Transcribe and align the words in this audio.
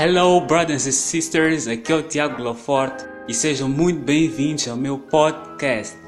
Hello, 0.00 0.40
brothers 0.40 0.86
and 0.86 0.92
sisters, 0.92 1.66
aqui 1.66 1.90
é 1.90 1.96
o 1.96 2.02
Tiago 2.04 2.40
Laforte 2.40 3.04
e 3.26 3.34
sejam 3.34 3.68
muito 3.68 3.98
bem-vindos 3.98 4.68
ao 4.68 4.76
meu 4.76 4.96
podcast. 4.96 6.07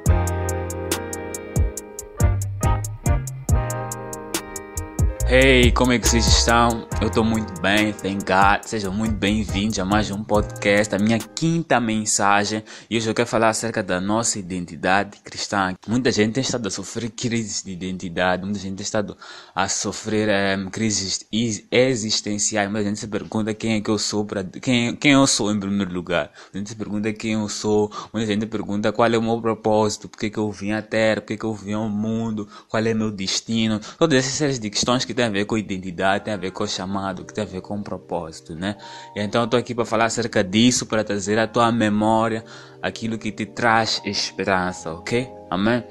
Hey, 5.32 5.70
como 5.70 5.92
é 5.92 5.98
que 6.00 6.08
vocês 6.08 6.26
estão? 6.26 6.88
Eu 7.00 7.06
estou 7.06 7.22
muito 7.22 7.62
bem, 7.62 7.92
thank 7.92 8.24
God. 8.24 8.64
Sejam 8.64 8.92
muito 8.92 9.14
bem-vindos 9.14 9.78
a 9.78 9.84
mais 9.84 10.10
um 10.10 10.24
podcast, 10.24 10.92
a 10.92 10.98
minha 10.98 11.20
quinta 11.20 11.78
mensagem. 11.78 12.64
E 12.90 12.96
hoje 12.96 13.08
eu 13.08 13.14
quero 13.14 13.28
falar 13.28 13.50
acerca 13.50 13.80
da 13.80 14.00
nossa 14.00 14.40
identidade 14.40 15.20
cristã. 15.20 15.76
Muita 15.86 16.10
gente 16.10 16.32
tem 16.32 16.42
estado 16.42 16.66
a 16.66 16.70
sofrer 16.70 17.10
crises 17.10 17.62
de 17.62 17.70
identidade, 17.70 18.42
muita 18.42 18.58
gente 18.58 18.74
tem 18.74 18.82
estado 18.82 19.16
a 19.54 19.68
sofrer 19.68 20.28
um, 20.28 20.32
ehm, 20.32 20.68
crises 20.68 21.24
existenciais. 21.70 22.68
Muita 22.68 22.88
gente 22.88 22.98
se 22.98 23.06
pergunta 23.06 23.54
quem 23.54 23.74
é 23.74 23.80
que 23.80 23.88
eu 23.88 23.98
sou, 23.98 24.24
para 24.24 24.42
quem, 24.42 24.96
quem 24.96 25.12
eu 25.12 25.28
sou 25.28 25.52
em 25.52 25.60
primeiro 25.60 25.92
lugar. 25.92 26.32
Muita 26.42 26.58
gente 26.58 26.70
se 26.70 26.76
pergunta 26.76 27.12
quem 27.12 27.34
eu 27.34 27.48
sou, 27.48 27.88
muita 28.12 28.26
gente 28.26 28.46
pergunta 28.46 28.90
qual 28.90 29.08
é 29.08 29.16
o 29.16 29.22
meu 29.22 29.40
propósito, 29.40 30.08
por 30.08 30.18
que, 30.18 30.28
que 30.28 30.38
eu 30.38 30.50
vim 30.50 30.72
à 30.72 30.82
Terra, 30.82 31.20
por 31.20 31.28
que, 31.28 31.36
que 31.36 31.44
eu 31.44 31.54
vim 31.54 31.74
ao 31.74 31.88
mundo, 31.88 32.48
qual 32.68 32.84
é 32.84 32.92
o 32.92 32.96
meu 32.96 33.12
destino. 33.12 33.80
Todas 33.96 34.18
essas 34.18 34.32
séries 34.32 34.58
de 34.58 34.68
questões 34.68 35.04
que 35.04 35.19
tem 35.20 35.26
a 35.26 35.30
ver 35.30 35.44
com 35.44 35.58
identidade, 35.58 36.24
tem 36.24 36.32
a 36.32 36.36
ver 36.38 36.50
com 36.50 36.66
chamado, 36.66 37.26
que 37.26 37.34
tem 37.34 37.44
a 37.44 37.46
ver 37.46 37.60
com 37.60 37.82
propósito, 37.82 38.54
né? 38.54 38.76
E 39.14 39.20
então 39.20 39.44
estou 39.44 39.60
aqui 39.60 39.74
para 39.74 39.84
falar 39.84 40.06
acerca 40.06 40.42
disso, 40.42 40.86
para 40.86 41.04
trazer 41.04 41.38
à 41.38 41.46
tua 41.46 41.70
memória 41.70 42.42
aquilo 42.80 43.18
que 43.18 43.30
te 43.30 43.44
traz 43.44 44.00
esperança, 44.06 44.94
ok? 44.94 45.28
Amém? 45.50 45.84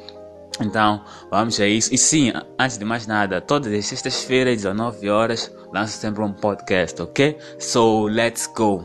Então, 0.60 1.04
vamos 1.30 1.60
a 1.60 1.68
isso. 1.68 1.94
E 1.94 1.98
sim, 1.98 2.34
antes 2.58 2.80
de 2.80 2.84
mais 2.84 3.06
nada, 3.06 3.40
todas 3.40 3.72
as 3.72 3.86
sextas-feiras, 3.86 4.56
19 4.56 5.08
horas, 5.10 5.54
lanço 5.72 6.00
sempre 6.00 6.24
um 6.24 6.34
podcast, 6.34 7.00
ok? 7.00 7.38
So, 7.60 8.08
let's 8.08 8.48
go! 8.48 8.84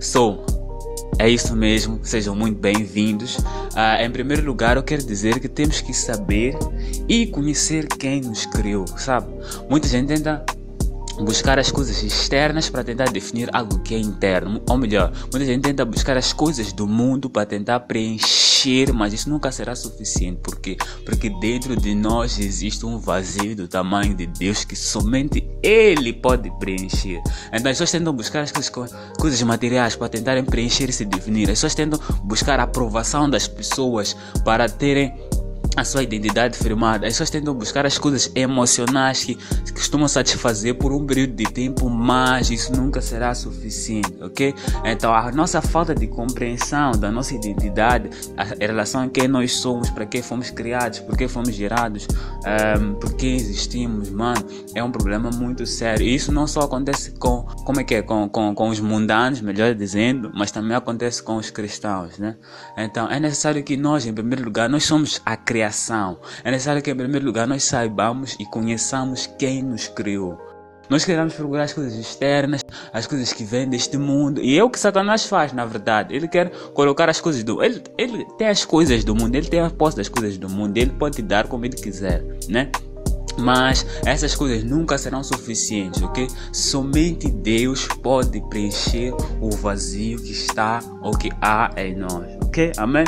So, 0.00 0.44
é 1.18 1.28
isso 1.28 1.54
mesmo, 1.54 2.00
sejam 2.02 2.34
muito 2.34 2.58
bem-vindos. 2.58 3.36
Uh, 3.36 4.02
em 4.02 4.10
primeiro 4.10 4.44
lugar, 4.44 4.76
eu 4.76 4.82
quero 4.82 5.02
dizer 5.02 5.38
que 5.40 5.48
temos 5.48 5.80
que 5.80 5.94
saber 5.94 6.56
e 7.08 7.26
conhecer 7.26 7.86
quem 7.86 8.20
nos 8.20 8.46
criou, 8.46 8.86
sabe? 8.86 9.28
Muita 9.68 9.88
gente 9.88 10.08
tenta 10.08 10.44
buscar 11.22 11.58
as 11.58 11.70
coisas 11.70 12.02
externas 12.02 12.68
para 12.68 12.84
tentar 12.84 13.10
definir 13.10 13.48
algo 13.52 13.78
que 13.80 13.94
é 13.94 13.98
interno. 13.98 14.62
Ou 14.68 14.76
melhor, 14.76 15.12
muita 15.30 15.44
gente 15.44 15.62
tenta 15.62 15.84
buscar 15.84 16.16
as 16.16 16.32
coisas 16.32 16.72
do 16.72 16.86
mundo 16.86 17.30
para 17.30 17.46
tentar 17.46 17.80
preencher, 17.80 18.92
mas 18.92 19.12
isso 19.12 19.28
nunca 19.28 19.50
será 19.52 19.74
suficiente. 19.74 20.40
Por 20.42 20.60
quê? 20.60 20.76
Porque 21.04 21.30
dentro 21.40 21.76
de 21.76 21.94
nós 21.94 22.38
existe 22.38 22.84
um 22.86 22.98
vazio 22.98 23.56
do 23.56 23.68
tamanho 23.68 24.14
de 24.14 24.26
Deus 24.26 24.64
que 24.64 24.76
somente 24.76 25.48
Ele 25.62 26.12
pode 26.12 26.50
preencher. 26.58 27.20
Então 27.52 27.70
as 27.70 27.78
pessoas 27.78 27.90
tentam 27.90 28.12
buscar 28.12 28.42
as 28.42 28.68
coisas, 28.68 28.96
coisas 29.18 29.42
materiais 29.42 29.96
para 29.96 30.08
tentarem 30.08 30.44
preencher 30.44 30.88
e 30.88 30.92
se 30.92 31.04
definir. 31.04 31.44
As 31.44 31.58
pessoas 31.58 31.74
tentam 31.74 32.00
buscar 32.24 32.60
a 32.60 32.64
aprovação 32.64 33.28
das 33.28 33.46
pessoas 33.46 34.16
para 34.44 34.68
terem 34.68 35.14
a 35.76 35.84
sua 35.84 36.02
identidade 36.02 36.56
firmada. 36.58 37.06
As 37.06 37.14
pessoas 37.14 37.30
tentam 37.30 37.54
buscar 37.54 37.86
as 37.86 37.98
coisas 37.98 38.30
emocionais 38.34 39.24
que, 39.24 39.34
que 39.34 39.72
costumam 39.72 40.06
satisfazer 40.06 40.74
por 40.74 40.92
um 40.92 41.06
período 41.06 41.34
de 41.34 41.44
tempo, 41.44 41.88
mas 41.88 42.50
isso 42.50 42.74
nunca 42.74 43.00
será 43.00 43.34
suficiente, 43.34 44.12
ok? 44.20 44.54
Então 44.84 45.14
a 45.14 45.30
nossa 45.32 45.62
falta 45.62 45.94
de 45.94 46.06
compreensão 46.06 46.92
da 46.92 47.10
nossa 47.10 47.34
identidade, 47.34 48.10
a, 48.36 48.44
relação 48.44 49.02
a 49.02 49.08
quem 49.08 49.26
nós 49.28 49.52
somos, 49.52 49.90
para 49.90 50.04
quem 50.04 50.22
fomos 50.22 50.50
criados, 50.50 51.00
por 51.00 51.16
que 51.16 51.26
fomos 51.26 51.54
gerados, 51.54 52.06
um, 52.06 52.48
ehm, 52.48 52.94
por 52.94 53.14
que 53.14 53.26
existimos, 53.26 54.10
mano, 54.10 54.44
é 54.74 54.82
um 54.82 54.90
problema 54.90 55.30
muito 55.30 55.66
sério. 55.66 56.06
E 56.06 56.14
isso 56.14 56.30
não 56.32 56.46
só 56.46 56.60
acontece 56.60 57.12
com, 57.12 57.42
como 57.64 57.80
é 57.80 57.84
que 57.84 57.94
é, 57.94 58.02
com, 58.02 58.28
com, 58.28 58.54
com 58.54 58.68
os 58.68 58.80
mundanos, 58.80 59.40
melhor 59.40 59.74
dizendo, 59.74 60.30
mas 60.34 60.50
também 60.50 60.76
acontece 60.76 61.22
com 61.22 61.36
os 61.36 61.50
cristãos, 61.50 62.18
né? 62.18 62.36
Então 62.76 63.08
é 63.08 63.18
necessário 63.18 63.62
que 63.62 63.76
nós, 63.76 64.06
em 64.06 64.12
primeiro 64.12 64.44
lugar, 64.44 64.68
nós 64.68 64.84
somos 64.84 65.20
a 65.24 65.36
criação 65.36 65.61
criação. 65.62 66.18
É 66.42 66.50
necessário 66.50 66.82
que, 66.82 66.90
em 66.90 66.96
primeiro 66.96 67.24
lugar, 67.24 67.46
nós 67.46 67.62
saibamos 67.64 68.36
e 68.38 68.44
conheçamos 68.44 69.26
quem 69.38 69.62
nos 69.62 69.86
criou. 69.86 70.38
Nós 70.90 71.04
queremos 71.04 71.32
procurar 71.34 71.62
as 71.62 71.72
coisas 71.72 71.94
externas, 71.94 72.60
as 72.92 73.06
coisas 73.06 73.32
que 73.32 73.44
vêm 73.44 73.68
deste 73.68 73.96
mundo. 73.96 74.42
E 74.42 74.58
é 74.58 74.64
o 74.64 74.68
que 74.68 74.78
Satanás 74.78 75.24
faz, 75.24 75.52
na 75.52 75.64
verdade. 75.64 76.14
Ele 76.14 76.26
quer 76.26 76.50
colocar 76.74 77.08
as 77.08 77.20
coisas 77.20 77.44
do 77.44 77.62
ele 77.62 77.82
Ele 77.96 78.26
tem 78.36 78.48
as 78.48 78.64
coisas 78.64 79.04
do 79.04 79.14
mundo, 79.14 79.34
ele 79.36 79.48
tem 79.48 79.60
a 79.60 79.70
posse 79.70 79.96
das 79.96 80.08
coisas 80.08 80.36
do 80.36 80.50
mundo. 80.50 80.76
Ele 80.76 80.90
pode 80.90 81.16
te 81.16 81.22
dar 81.22 81.46
como 81.46 81.64
ele 81.64 81.76
quiser, 81.76 82.22
né? 82.48 82.70
Mas 83.38 83.86
essas 84.04 84.34
coisas 84.34 84.62
nunca 84.62 84.98
serão 84.98 85.24
suficientes, 85.24 86.02
ok? 86.02 86.26
Somente 86.52 87.30
Deus 87.30 87.86
pode 88.02 88.42
preencher 88.50 89.14
o 89.40 89.50
vazio 89.50 90.18
que 90.18 90.32
está 90.32 90.80
ou 91.00 91.16
que 91.16 91.30
há 91.40 91.70
em 91.76 91.96
nós, 91.96 92.36
ok? 92.42 92.72
Amém? 92.76 93.04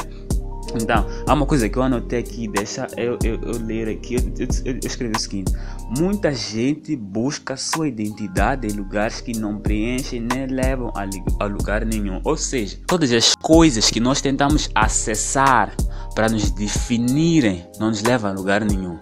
Então, 0.75 1.07
há 1.27 1.35
uma 1.35 1.47
coisa 1.47 1.69
que 1.69 1.77
eu 1.77 1.83
anotei 1.83 2.19
aqui, 2.19 2.49
deixa 2.49 2.87
eu, 2.97 3.19
eu, 3.23 3.41
eu 3.43 3.59
ler 3.59 3.89
aqui. 3.89 4.15
Eu, 4.15 4.23
eu, 4.65 4.79
escrevi 4.85 5.15
o 5.17 5.21
seguinte: 5.21 5.53
muita 5.97 6.33
gente 6.33 6.97
busca 6.97 7.57
sua 7.57 7.89
identidade 7.89 8.67
em 8.67 8.73
lugares 8.73 9.21
que 9.21 9.37
não 9.37 9.59
preenchem 9.59 10.21
nem 10.21 10.47
levam 10.47 10.93
a, 10.95 11.07
a 11.45 11.47
lugar 11.47 11.85
nenhum. 11.85 12.21
Ou 12.25 12.37
seja, 12.37 12.79
todas 12.87 13.13
as 13.13 13.35
coisas 13.35 13.91
que 13.91 14.01
nós 14.01 14.21
tentamos 14.21 14.69
acessar 14.75 15.75
para 16.15 16.29
nos 16.29 16.51
definirem 16.51 17.67
não 17.79 17.89
nos 17.89 18.03
levam 18.03 18.31
a 18.31 18.35
lugar 18.35 18.65
nenhum. 18.65 18.99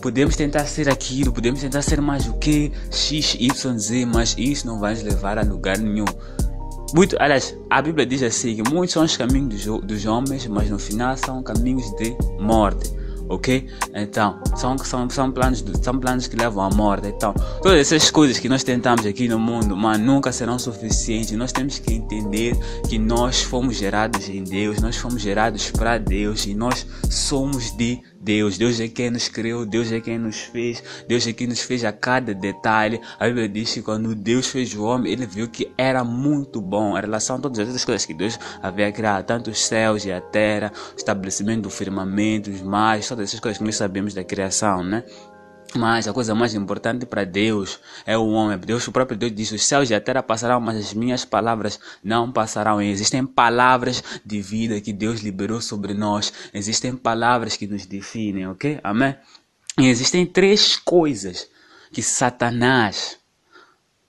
Podemos 0.00 0.34
tentar 0.34 0.66
ser 0.66 0.88
aquilo, 0.88 1.32
podemos 1.32 1.60
tentar 1.60 1.80
ser 1.80 2.00
mais 2.00 2.26
o 2.26 2.34
que, 2.34 2.72
X, 2.90 3.36
Y, 3.38 3.78
Z, 3.78 4.04
mas 4.06 4.34
isso 4.36 4.66
não 4.66 4.80
vai 4.80 4.94
nos 4.94 5.02
levar 5.04 5.38
a 5.38 5.42
lugar 5.42 5.78
nenhum. 5.78 6.06
Muito, 6.94 7.16
aliás, 7.18 7.56
a 7.70 7.80
Bíblia 7.80 8.04
diz 8.04 8.22
assim 8.22 8.56
que 8.56 8.70
muitos 8.70 8.92
são 8.92 9.04
os 9.04 9.16
caminhos 9.16 9.64
dos, 9.64 9.80
dos 9.84 10.06
homens, 10.06 10.46
mas 10.46 10.70
no 10.70 10.78
final 10.78 11.16
são 11.16 11.42
caminhos 11.42 11.90
de 11.96 12.16
morte 12.38 13.02
ok? 13.28 13.66
Então, 13.94 14.38
são, 14.56 14.76
são, 14.78 15.08
são, 15.08 15.32
planos, 15.32 15.64
são 15.82 15.98
planos 15.98 16.26
que 16.26 16.36
levam 16.36 16.64
à 16.64 16.70
morte. 16.70 17.08
Então, 17.08 17.34
todas 17.62 17.78
essas 17.78 18.10
coisas 18.10 18.38
que 18.38 18.48
nós 18.48 18.62
tentamos 18.62 19.06
aqui 19.06 19.28
no 19.28 19.38
mundo, 19.38 19.76
mas 19.76 19.98
nunca 19.98 20.30
serão 20.32 20.58
suficientes. 20.58 21.32
Nós 21.32 21.52
temos 21.52 21.78
que 21.78 21.94
entender 21.94 22.56
que 22.88 22.98
nós 22.98 23.42
fomos 23.42 23.76
gerados 23.76 24.28
em 24.28 24.44
Deus, 24.44 24.80
nós 24.80 24.96
fomos 24.96 25.22
gerados 25.22 25.70
para 25.70 25.98
Deus 25.98 26.46
e 26.46 26.54
nós 26.54 26.86
somos 27.10 27.74
de 27.76 28.00
Deus. 28.22 28.56
Deus 28.56 28.78
é 28.80 28.88
quem 28.88 29.10
nos 29.10 29.28
criou, 29.28 29.66
Deus 29.66 29.90
é 29.90 30.00
quem 30.00 30.18
nos 30.18 30.38
fez, 30.38 30.82
Deus 31.08 31.26
é 31.26 31.32
quem 31.32 31.46
nos 31.46 31.60
fez 31.60 31.84
a 31.84 31.92
cada 31.92 32.32
detalhe. 32.32 33.00
A 33.18 33.26
Bíblia 33.26 33.48
diz 33.48 33.74
que 33.74 33.82
quando 33.82 34.14
Deus 34.14 34.46
fez 34.46 34.74
o 34.74 34.84
homem, 34.84 35.12
ele 35.12 35.26
viu 35.26 35.48
que 35.48 35.72
era 35.76 36.04
muito 36.04 36.60
bom. 36.60 36.96
A 36.96 37.00
relação 37.00 37.36
a 37.36 37.40
todas 37.40 37.58
as 37.74 37.84
coisas 37.84 38.06
que 38.06 38.14
Deus 38.14 38.38
havia 38.62 38.92
criado, 38.92 39.26
tanto 39.26 39.50
os 39.50 39.64
céus 39.64 40.04
e 40.04 40.12
a 40.12 40.20
terra, 40.20 40.72
o 40.92 40.96
estabelecimento 40.96 41.62
do 41.62 41.70
firmamento, 41.70 42.50
os 42.50 42.62
mares, 42.62 43.08
todas 43.08 43.28
essas 43.28 43.40
coisas 43.40 43.58
que 43.58 43.64
nós 43.64 43.76
sabemos 43.76 44.14
da 44.14 44.22
criação, 44.22 44.84
né? 44.84 45.02
Mas 45.74 46.06
a 46.06 46.12
coisa 46.12 46.34
mais 46.34 46.54
importante 46.54 47.06
para 47.06 47.24
Deus 47.24 47.80
é 48.04 48.16
o 48.16 48.28
homem. 48.28 48.58
Deus, 48.58 48.86
o 48.86 48.92
próprio 48.92 49.16
Deus 49.16 49.32
diz: 49.32 49.52
os 49.52 49.64
céus 49.64 49.90
e 49.90 49.94
a 49.94 50.00
terra 50.00 50.22
passarão, 50.22 50.60
mas 50.60 50.76
as 50.76 50.94
minhas 50.94 51.24
palavras 51.24 51.80
não 52.02 52.30
passarão. 52.30 52.80
E 52.82 52.90
existem 52.90 53.24
palavras 53.24 54.02
de 54.24 54.40
vida 54.40 54.80
que 54.80 54.92
Deus 54.92 55.20
liberou 55.20 55.60
sobre 55.60 55.94
nós. 55.94 56.32
Existem 56.52 56.94
palavras 56.94 57.56
que 57.56 57.66
nos 57.66 57.86
definem, 57.86 58.48
ok? 58.48 58.80
Amém? 58.82 59.16
E 59.78 59.86
existem 59.86 60.26
três 60.26 60.76
coisas 60.76 61.48
que 61.90 62.02
Satanás 62.02 63.18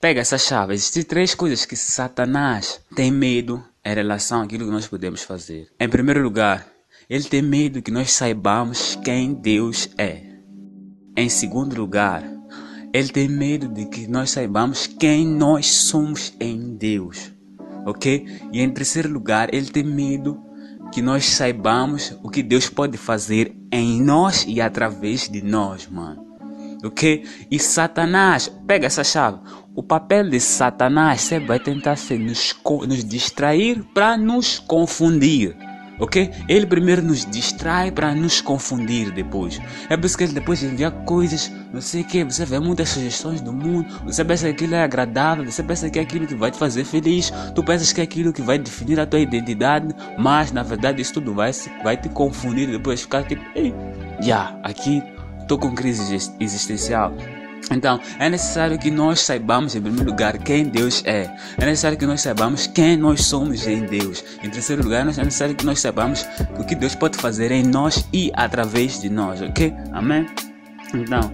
pega 0.00 0.20
essa 0.20 0.36
chave. 0.36 0.74
Existem 0.74 1.02
três 1.02 1.34
coisas 1.34 1.64
que 1.64 1.76
Satanás 1.76 2.80
tem 2.94 3.10
medo 3.10 3.64
em 3.82 3.94
relação 3.94 4.42
àquilo 4.42 4.66
que 4.66 4.70
nós 4.70 4.86
podemos 4.86 5.22
fazer. 5.22 5.68
Em 5.80 5.88
primeiro 5.88 6.22
lugar, 6.22 6.66
ele 7.08 7.24
tem 7.24 7.42
medo 7.42 7.80
que 7.80 7.90
nós 7.90 8.12
saibamos 8.12 8.98
quem 9.02 9.32
Deus 9.32 9.88
é. 9.96 10.33
Em 11.16 11.28
segundo 11.28 11.76
lugar, 11.76 12.24
ele 12.92 13.08
tem 13.08 13.28
medo 13.28 13.68
de 13.68 13.86
que 13.86 14.08
nós 14.08 14.30
saibamos 14.30 14.88
quem 14.88 15.24
nós 15.24 15.66
somos 15.66 16.34
em 16.40 16.74
Deus. 16.74 17.32
Ok? 17.86 18.26
E 18.52 18.60
em 18.60 18.68
terceiro 18.68 19.08
lugar, 19.08 19.54
ele 19.54 19.66
tem 19.66 19.84
medo 19.84 20.42
que 20.90 21.00
nós 21.00 21.24
saibamos 21.24 22.18
o 22.20 22.28
que 22.28 22.42
Deus 22.42 22.68
pode 22.68 22.98
fazer 22.98 23.56
em 23.70 24.02
nós 24.02 24.44
e 24.48 24.60
através 24.60 25.28
de 25.28 25.40
nós, 25.40 25.86
mano. 25.86 26.26
Ok? 26.84 27.24
E 27.48 27.60
Satanás, 27.60 28.52
pega 28.66 28.86
essa 28.86 29.04
chave. 29.04 29.38
O 29.72 29.84
papel 29.84 30.28
de 30.28 30.40
Satanás 30.40 31.20
sempre 31.20 31.46
vai 31.46 31.60
tentar 31.60 31.94
ser 31.94 32.18
nos, 32.18 32.52
nos 32.88 33.04
distrair 33.04 33.84
para 33.94 34.16
nos 34.16 34.58
confundir 34.58 35.56
ok? 35.98 36.30
Ele 36.48 36.66
primeiro 36.66 37.02
nos 37.02 37.24
distrai 37.24 37.90
para 37.90 38.14
nos 38.14 38.40
confundir 38.40 39.12
depois. 39.12 39.60
É 39.88 39.96
por 39.96 40.06
isso 40.06 40.16
que 40.16 40.24
ele 40.24 40.32
depois 40.32 40.62
envia 40.62 40.90
coisas, 40.90 41.50
não 41.72 41.80
sei 41.80 42.02
o 42.02 42.04
que, 42.04 42.24
você 42.24 42.44
vê 42.44 42.58
muitas 42.58 42.88
sugestões 42.90 43.40
do 43.40 43.52
mundo, 43.52 43.86
você 44.04 44.24
pensa 44.24 44.44
que 44.46 44.52
aquilo 44.52 44.74
é 44.74 44.82
agradável, 44.82 45.44
você 45.44 45.62
pensa 45.62 45.88
que 45.90 45.98
é 45.98 46.02
aquilo 46.02 46.26
que 46.26 46.34
vai 46.34 46.50
te 46.50 46.58
fazer 46.58 46.84
feliz, 46.84 47.32
tu 47.54 47.62
pensas 47.62 47.92
que 47.92 48.00
é 48.00 48.04
aquilo 48.04 48.32
que 48.32 48.42
vai 48.42 48.58
definir 48.58 48.98
a 49.00 49.06
tua 49.06 49.20
identidade, 49.20 49.94
mas 50.18 50.52
na 50.52 50.62
verdade 50.62 51.00
isso 51.00 51.14
tudo 51.14 51.34
vai, 51.34 51.50
vai 51.82 51.96
te 51.96 52.08
confundir 52.08 52.70
depois 52.70 53.02
ficar 53.02 53.24
tipo, 53.24 53.42
ei, 53.54 53.74
já, 54.20 54.26
yeah, 54.26 54.58
aqui 54.62 55.02
estou 55.40 55.58
com 55.58 55.74
crise 55.74 56.14
existencial. 56.40 57.12
Então, 57.70 58.00
é 58.18 58.28
necessário 58.28 58.78
que 58.78 58.90
nós 58.90 59.20
saibamos, 59.20 59.74
em 59.74 59.80
primeiro 59.80 60.10
lugar, 60.10 60.38
quem 60.38 60.64
Deus 60.64 61.02
é. 61.04 61.30
É 61.56 61.64
necessário 61.64 61.96
que 61.98 62.06
nós 62.06 62.20
saibamos 62.20 62.66
quem 62.66 62.96
nós 62.96 63.24
somos 63.24 63.66
em 63.66 63.84
Deus. 63.84 64.24
Em 64.42 64.50
terceiro 64.50 64.82
lugar, 64.82 65.02
é 65.02 65.04
necessário 65.04 65.54
que 65.54 65.64
nós 65.64 65.80
saibamos 65.80 66.26
o 66.58 66.64
que 66.64 66.74
Deus 66.74 66.94
pode 66.94 67.16
fazer 67.18 67.50
em 67.50 67.62
nós 67.62 68.06
e 68.12 68.30
através 68.34 69.00
de 69.00 69.08
nós, 69.08 69.40
ok? 69.40 69.72
Amém? 69.92 70.26
Então, 70.92 71.32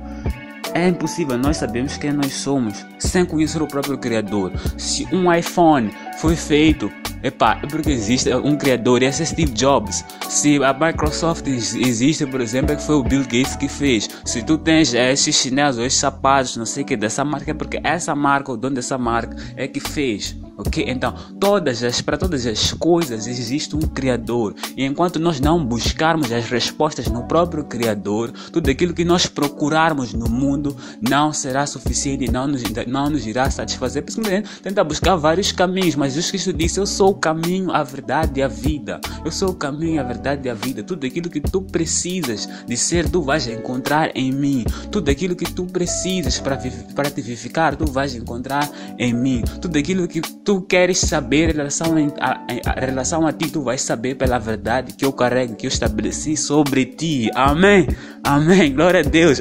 é 0.74 0.88
impossível 0.88 1.36
nós 1.36 1.56
sabermos 1.56 1.96
quem 1.96 2.12
nós 2.12 2.32
somos 2.32 2.86
sem 2.98 3.24
conhecer 3.24 3.60
o 3.60 3.66
próprio 3.66 3.98
Criador. 3.98 4.52
Se 4.78 5.06
um 5.12 5.32
iPhone 5.32 5.90
foi 6.18 6.36
feito 6.36 6.90
Epá, 7.22 7.60
é 7.62 7.66
porque 7.66 7.90
existe 7.90 8.32
um 8.34 8.56
criador, 8.56 9.02
e 9.02 9.06
esse 9.06 9.22
é 9.22 9.26
Steve 9.26 9.52
Jobs. 9.52 10.04
Se 10.28 10.62
a 10.62 10.72
Microsoft 10.72 11.46
existe, 11.46 12.24
por 12.26 12.40
exemplo, 12.40 12.72
é 12.72 12.76
que 12.76 12.82
foi 12.82 12.94
o 12.94 13.02
Bill 13.02 13.22
Gates 13.22 13.56
que 13.56 13.68
fez. 13.68 14.08
Se 14.24 14.42
tu 14.42 14.56
tens 14.56 14.94
esses 14.94 15.34
chinelos, 15.34 15.78
esses 15.78 15.98
sapatos, 15.98 16.56
não 16.56 16.66
sei 16.66 16.82
o 16.82 16.86
que, 16.86 16.96
dessa 16.96 17.24
marca, 17.24 17.50
é 17.50 17.54
porque 17.54 17.80
essa 17.84 18.14
marca, 18.14 18.52
o 18.52 18.56
dono 18.56 18.76
dessa 18.76 18.96
marca, 18.96 19.36
é 19.56 19.68
que 19.68 19.80
fez 19.80 20.36
ok? 20.66 20.84
Então, 20.86 21.14
todas 21.38 21.82
as, 21.82 22.00
para 22.00 22.16
todas 22.16 22.46
as 22.46 22.72
coisas 22.72 23.26
existe 23.26 23.74
um 23.76 23.80
Criador. 23.80 24.54
E 24.76 24.84
enquanto 24.84 25.18
nós 25.18 25.40
não 25.40 25.64
buscarmos 25.64 26.32
as 26.32 26.48
respostas 26.48 27.06
no 27.08 27.24
próprio 27.24 27.64
Criador, 27.64 28.32
tudo 28.52 28.70
aquilo 28.70 28.94
que 28.94 29.04
nós 29.04 29.26
procurarmos 29.26 30.12
no 30.12 30.28
mundo 30.28 30.76
não 31.00 31.32
será 31.32 31.66
suficiente 31.66 32.30
não 32.30 32.46
nos, 32.46 32.62
não 32.86 33.10
nos 33.10 33.26
irá 33.26 33.50
satisfazer. 33.50 34.02
Por 34.02 34.10
isso, 34.10 34.20
tenta 34.62 34.82
buscar 34.82 35.16
vários 35.16 35.52
caminhos, 35.52 35.94
mas 35.94 36.14
Jesus 36.14 36.30
Cristo 36.30 36.52
disse: 36.52 36.80
Eu 36.80 36.86
sou 36.86 37.10
o 37.10 37.14
caminho, 37.14 37.72
a 37.72 37.82
verdade 37.82 38.40
e 38.40 38.42
a 38.42 38.48
vida. 38.48 39.00
Eu 39.24 39.30
sou 39.30 39.50
o 39.50 39.54
caminho, 39.54 40.00
a 40.00 40.04
verdade 40.04 40.46
e 40.46 40.50
a 40.50 40.54
vida. 40.54 40.82
Tudo 40.82 41.06
aquilo 41.06 41.30
que 41.30 41.40
tu 41.40 41.62
precisas 41.62 42.48
de 42.66 42.76
ser, 42.76 43.08
tu 43.08 43.22
vais 43.22 43.46
encontrar 43.46 44.10
em 44.14 44.32
mim. 44.32 44.64
Tudo 44.90 45.10
aquilo 45.10 45.36
que 45.36 45.50
tu 45.52 45.64
precisas 45.66 46.38
para, 46.38 46.58
para 46.94 47.10
te 47.10 47.20
vivificar, 47.20 47.76
tu 47.76 47.86
vais 47.90 48.14
encontrar 48.14 48.68
em 48.98 49.12
mim. 49.12 49.42
Tudo 49.60 49.78
aquilo 49.78 50.06
que 50.08 50.20
tu 50.20 50.49
tu 50.50 50.60
queres 50.62 50.98
saber 50.98 51.50
em 51.50 51.52
relação 51.52 51.94
a, 52.18 52.40
a, 52.68 52.80
relação 52.80 53.24
a 53.24 53.32
ti, 53.32 53.52
tu 53.52 53.62
vais 53.62 53.80
saber 53.80 54.16
pela 54.16 54.36
verdade 54.36 54.94
que 54.94 55.04
eu 55.04 55.12
carrego, 55.12 55.54
que 55.54 55.64
eu 55.64 55.68
estabeleci 55.68 56.36
sobre 56.36 56.86
ti. 56.86 57.30
Amém. 57.36 57.86
Amém. 58.24 58.74
Glória 58.74 58.98
a 58.98 59.02
Deus. 59.04 59.40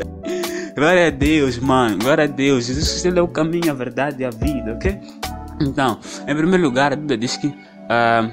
Glória 0.76 1.08
a 1.08 1.10
Deus, 1.10 1.58
mano. 1.58 1.98
Glória 1.98 2.26
a 2.26 2.28
Deus. 2.28 2.68
Jesus 2.68 3.02
Cristo 3.02 3.18
é 3.18 3.22
o 3.24 3.28
caminho, 3.28 3.72
a 3.72 3.74
verdade 3.74 4.22
e 4.22 4.26
a 4.26 4.30
vida, 4.30 4.74
ok? 4.74 5.00
Então, 5.60 6.00
em 6.28 6.36
primeiro 6.36 6.64
lugar, 6.64 6.94
a 6.94 6.96
Bíblia 6.96 7.18
diz 7.18 7.38
que 7.38 7.48
uh, 7.48 8.30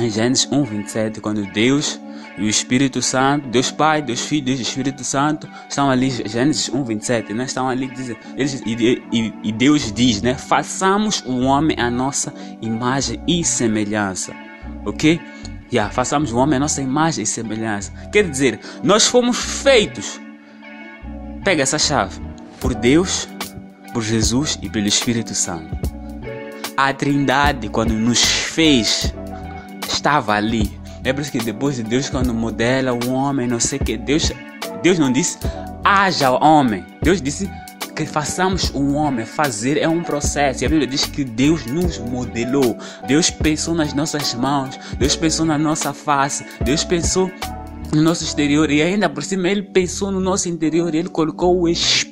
em 0.00 0.08
Gênesis 0.08 0.48
1, 0.50 0.64
27, 0.64 1.20
quando 1.20 1.44
Deus 1.52 2.00
e 2.38 2.44
o 2.44 2.48
Espírito 2.48 3.02
Santo, 3.02 3.48
Deus 3.48 3.70
Pai, 3.70 4.00
Deus 4.00 4.20
Filho, 4.20 4.44
Deus 4.44 4.60
Espírito 4.60 5.02
Santo, 5.02 5.48
estão 5.68 5.90
ali, 5.90 6.08
Gênesis 6.10 6.68
1, 6.68 6.84
27, 6.84 7.34
né? 7.34 7.44
Estão 7.44 7.68
ali, 7.68 7.88
dizem, 7.88 8.16
e, 8.36 9.02
e, 9.12 9.34
e 9.42 9.52
Deus 9.52 9.92
diz, 9.92 10.22
né? 10.22 10.34
Façamos 10.34 11.22
o 11.26 11.40
homem 11.40 11.76
a 11.80 11.90
nossa 11.90 12.32
imagem 12.62 13.20
e 13.26 13.44
semelhança, 13.44 14.32
ok? 14.86 15.20
Yeah, 15.70 15.92
façamos 15.92 16.32
o 16.32 16.38
homem 16.38 16.56
a 16.56 16.60
nossa 16.60 16.80
imagem 16.80 17.24
e 17.24 17.26
semelhança. 17.26 17.92
Quer 18.10 18.28
dizer, 18.30 18.60
nós 18.82 19.06
fomos 19.06 19.36
feitos. 19.36 20.18
Pega 21.44 21.62
essa 21.62 21.78
chave. 21.78 22.20
Por 22.58 22.74
Deus, 22.74 23.28
por 23.92 24.02
Jesus 24.02 24.58
e 24.62 24.70
pelo 24.70 24.86
Espírito 24.86 25.34
Santo. 25.34 25.76
A 26.76 26.92
Trindade, 26.94 27.68
quando 27.68 27.92
nos 27.92 28.22
fez, 28.22 29.12
estava 29.88 30.32
ali. 30.34 30.77
É 31.04 31.12
por 31.12 31.22
isso 31.22 31.32
que 31.32 31.38
depois 31.38 31.76
de 31.76 31.82
Deus, 31.82 32.10
quando 32.10 32.34
modela 32.34 32.92
o 32.92 33.10
homem, 33.12 33.46
não 33.46 33.60
sei 33.60 33.78
o 33.78 33.84
que, 33.84 33.96
Deus, 33.96 34.32
Deus 34.82 34.98
não 34.98 35.12
disse 35.12 35.38
haja 35.84 36.30
homem. 36.30 36.84
Deus 37.02 37.22
disse 37.22 37.50
que 37.96 38.04
façamos 38.04 38.70
um 38.74 38.94
homem. 38.94 39.24
Fazer 39.24 39.78
é 39.78 39.88
um 39.88 40.02
processo. 40.02 40.62
E 40.62 40.66
a 40.66 40.68
Bíblia 40.68 40.86
diz 40.86 41.06
que 41.06 41.24
Deus 41.24 41.64
nos 41.66 41.98
modelou. 41.98 42.76
Deus 43.06 43.30
pensou 43.30 43.74
nas 43.74 43.94
nossas 43.94 44.34
mãos. 44.34 44.78
Deus 44.98 45.16
pensou 45.16 45.46
na 45.46 45.56
nossa 45.56 45.92
face. 45.92 46.44
Deus 46.62 46.84
pensou 46.84 47.30
no 47.92 48.02
nosso 48.02 48.22
exterior 48.22 48.70
e 48.70 48.82
ainda 48.82 49.08
por 49.08 49.24
cima 49.24 49.48
ele 49.48 49.62
pensou 49.62 50.10
no 50.10 50.20
nosso 50.20 50.46
interior 50.46 50.94
ele 50.94 51.08
colocou 51.08 51.58
o 51.58 51.66
Espírito 51.66 52.07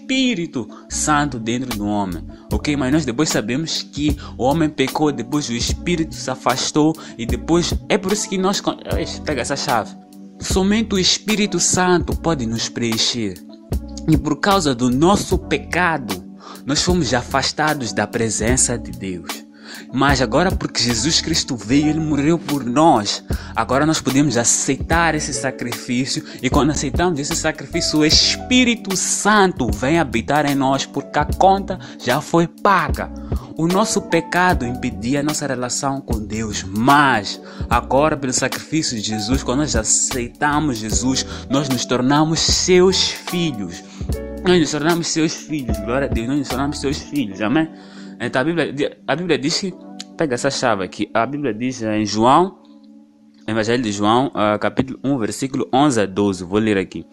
Santo 0.88 1.38
dentro 1.38 1.76
do 1.76 1.86
homem, 1.86 2.24
ok? 2.52 2.76
Mas 2.76 2.92
nós 2.92 3.04
depois 3.04 3.28
sabemos 3.28 3.82
que 3.82 4.16
o 4.36 4.44
homem 4.44 4.68
pecou, 4.68 5.10
depois 5.12 5.48
o 5.48 5.52
Espírito 5.52 6.14
se 6.14 6.30
afastou 6.30 6.94
e 7.18 7.26
depois 7.26 7.74
é 7.88 7.98
por 7.98 8.12
isso 8.12 8.28
que 8.28 8.38
nós 8.38 8.62
pega 9.24 9.40
essa 9.40 9.56
chave. 9.56 9.94
Somente 10.40 10.94
o 10.94 10.98
Espírito 10.98 11.58
Santo 11.58 12.16
pode 12.16 12.46
nos 12.46 12.68
preencher 12.68 13.34
e 14.08 14.16
por 14.16 14.38
causa 14.38 14.74
do 14.74 14.90
nosso 14.90 15.38
pecado 15.38 16.24
nós 16.64 16.82
fomos 16.82 17.12
afastados 17.12 17.92
da 17.92 18.06
presença 18.06 18.78
de 18.78 18.92
Deus. 18.92 19.35
Mas 19.96 20.20
agora, 20.20 20.52
porque 20.52 20.82
Jesus 20.82 21.22
Cristo 21.22 21.56
veio, 21.56 21.88
Ele 21.88 22.00
morreu 22.00 22.38
por 22.38 22.62
nós. 22.62 23.24
Agora 23.54 23.86
nós 23.86 23.98
podemos 23.98 24.36
aceitar 24.36 25.14
esse 25.14 25.32
sacrifício. 25.32 26.22
E 26.42 26.50
quando 26.50 26.68
aceitamos 26.68 27.18
esse 27.18 27.34
sacrifício, 27.34 28.00
o 28.00 28.04
Espírito 28.04 28.94
Santo 28.94 29.70
vem 29.72 29.98
habitar 29.98 30.44
em 30.44 30.54
nós, 30.54 30.84
porque 30.84 31.18
a 31.18 31.24
conta 31.24 31.78
já 31.98 32.20
foi 32.20 32.46
paga. 32.46 33.10
O 33.56 33.66
nosso 33.66 34.02
pecado 34.02 34.66
impedia 34.66 35.20
a 35.20 35.22
nossa 35.22 35.46
relação 35.46 35.98
com 36.02 36.22
Deus, 36.22 36.62
mas 36.62 37.40
agora, 37.70 38.18
pelo 38.18 38.34
sacrifício 38.34 39.00
de 39.00 39.02
Jesus, 39.02 39.42
quando 39.42 39.60
nós 39.60 39.74
aceitamos 39.74 40.76
Jesus, 40.76 41.24
nós 41.48 41.70
nos 41.70 41.86
tornamos 41.86 42.40
seus 42.40 43.08
filhos. 43.08 43.82
Nós 44.46 44.60
nos 44.60 44.70
tornamos 44.70 45.06
seus 45.06 45.32
filhos, 45.32 45.78
glória 45.78 46.06
a 46.06 46.12
Deus, 46.12 46.28
nós 46.28 46.38
nos 46.40 46.48
tornamos 46.48 46.80
seus 46.80 46.98
filhos, 46.98 47.40
amém? 47.40 47.66
Então 48.20 48.40
a 48.40 48.44
Bíblia, 48.44 48.98
a 49.06 49.16
Bíblia 49.16 49.38
diz 49.38 49.60
que, 49.60 49.74
pega 50.16 50.34
essa 50.34 50.50
chave 50.50 50.82
aqui, 50.82 51.10
a 51.12 51.26
Bíblia 51.26 51.52
diz 51.52 51.82
em 51.82 52.06
João, 52.06 52.58
Evangelho 53.46 53.82
de 53.82 53.92
João, 53.92 54.28
uh, 54.28 54.58
capítulo 54.58 54.98
1, 55.04 55.18
versículo 55.18 55.68
11 55.72 56.00
a 56.00 56.06
12, 56.06 56.44
vou 56.44 56.58
ler 56.58 56.78
aqui. 56.78 57.06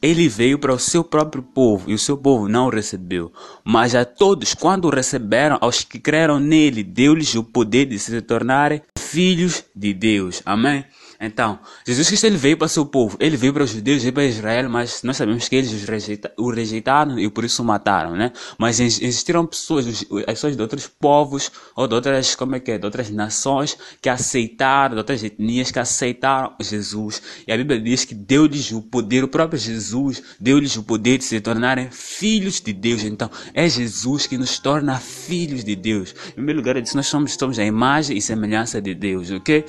Ele 0.00 0.28
veio 0.28 0.58
para 0.58 0.72
o 0.72 0.78
seu 0.78 1.02
próprio 1.02 1.42
povo 1.42 1.90
e 1.90 1.94
o 1.94 1.98
seu 1.98 2.16
povo 2.16 2.46
não 2.46 2.66
o 2.66 2.70
recebeu. 2.70 3.32
Mas 3.64 3.94
a 3.94 4.04
todos, 4.04 4.52
quando 4.52 4.84
o 4.84 4.90
receberam, 4.90 5.56
aos 5.60 5.82
que 5.82 5.98
creram 5.98 6.38
nele, 6.38 6.84
deu-lhes 6.84 7.34
o 7.34 7.42
poder 7.42 7.86
de 7.86 7.98
se 7.98 8.20
tornarem 8.20 8.82
filhos 8.98 9.64
de 9.74 9.94
Deus. 9.94 10.42
Amém? 10.44 10.84
Então, 11.20 11.58
Jesus 11.86 12.08
Cristo 12.08 12.26
ele 12.26 12.36
veio 12.36 12.56
para 12.56 12.68
seu 12.68 12.84
povo, 12.84 13.16
ele 13.20 13.36
veio 13.36 13.52
para 13.52 13.64
os 13.64 13.70
judeus, 13.70 14.02
veio 14.02 14.12
para 14.12 14.24
Israel, 14.24 14.68
mas 14.68 15.02
nós 15.02 15.16
sabemos 15.16 15.48
que 15.48 15.56
eles 15.56 15.84
rejeita, 15.84 16.32
o 16.38 16.50
rejeitaram 16.50 17.18
e 17.18 17.28
por 17.30 17.44
isso 17.44 17.62
o 17.62 17.64
mataram, 17.64 18.16
né? 18.16 18.32
Mas 18.58 18.80
existiram 18.80 19.46
pessoas, 19.46 19.86
as 19.86 20.04
pessoas 20.24 20.56
de 20.56 20.62
outros 20.62 20.86
povos 20.86 21.50
ou 21.74 21.86
de 21.86 21.94
outras, 21.94 22.34
como 22.34 22.56
é 22.56 22.60
que 22.60 22.72
é, 22.72 22.78
de 22.78 22.84
outras 22.84 23.10
nações 23.10 23.76
que 24.00 24.08
aceitaram, 24.08 24.94
de 24.94 24.98
outras 24.98 25.22
etnias 25.22 25.70
que 25.70 25.78
aceitaram 25.78 26.54
Jesus. 26.60 27.22
E 27.46 27.52
a 27.52 27.56
Bíblia 27.56 27.80
diz 27.80 28.04
que 28.04 28.14
deu-lhes 28.14 28.72
o 28.72 28.82
poder, 28.82 29.24
o 29.24 29.28
próprio 29.28 29.58
Jesus 29.58 30.22
deu-lhes 30.40 30.76
o 30.76 30.82
poder 30.82 31.18
de 31.18 31.24
se 31.24 31.40
tornarem 31.40 31.90
filhos 31.90 32.60
de 32.60 32.72
Deus. 32.72 33.02
Então, 33.04 33.30
é 33.52 33.68
Jesus 33.68 34.26
que 34.26 34.36
nos 34.36 34.58
torna 34.58 34.98
filhos 34.98 35.64
de 35.64 35.76
Deus. 35.76 36.14
Em 36.28 36.34
primeiro 36.34 36.60
lugar, 36.60 36.80
disse, 36.80 36.96
nós 36.96 37.06
somos, 37.06 37.34
somos 37.34 37.58
a 37.58 37.64
imagem 37.64 38.16
e 38.16 38.22
semelhança 38.22 38.80
de 38.80 38.94
Deus, 38.94 39.30
ok? 39.30 39.64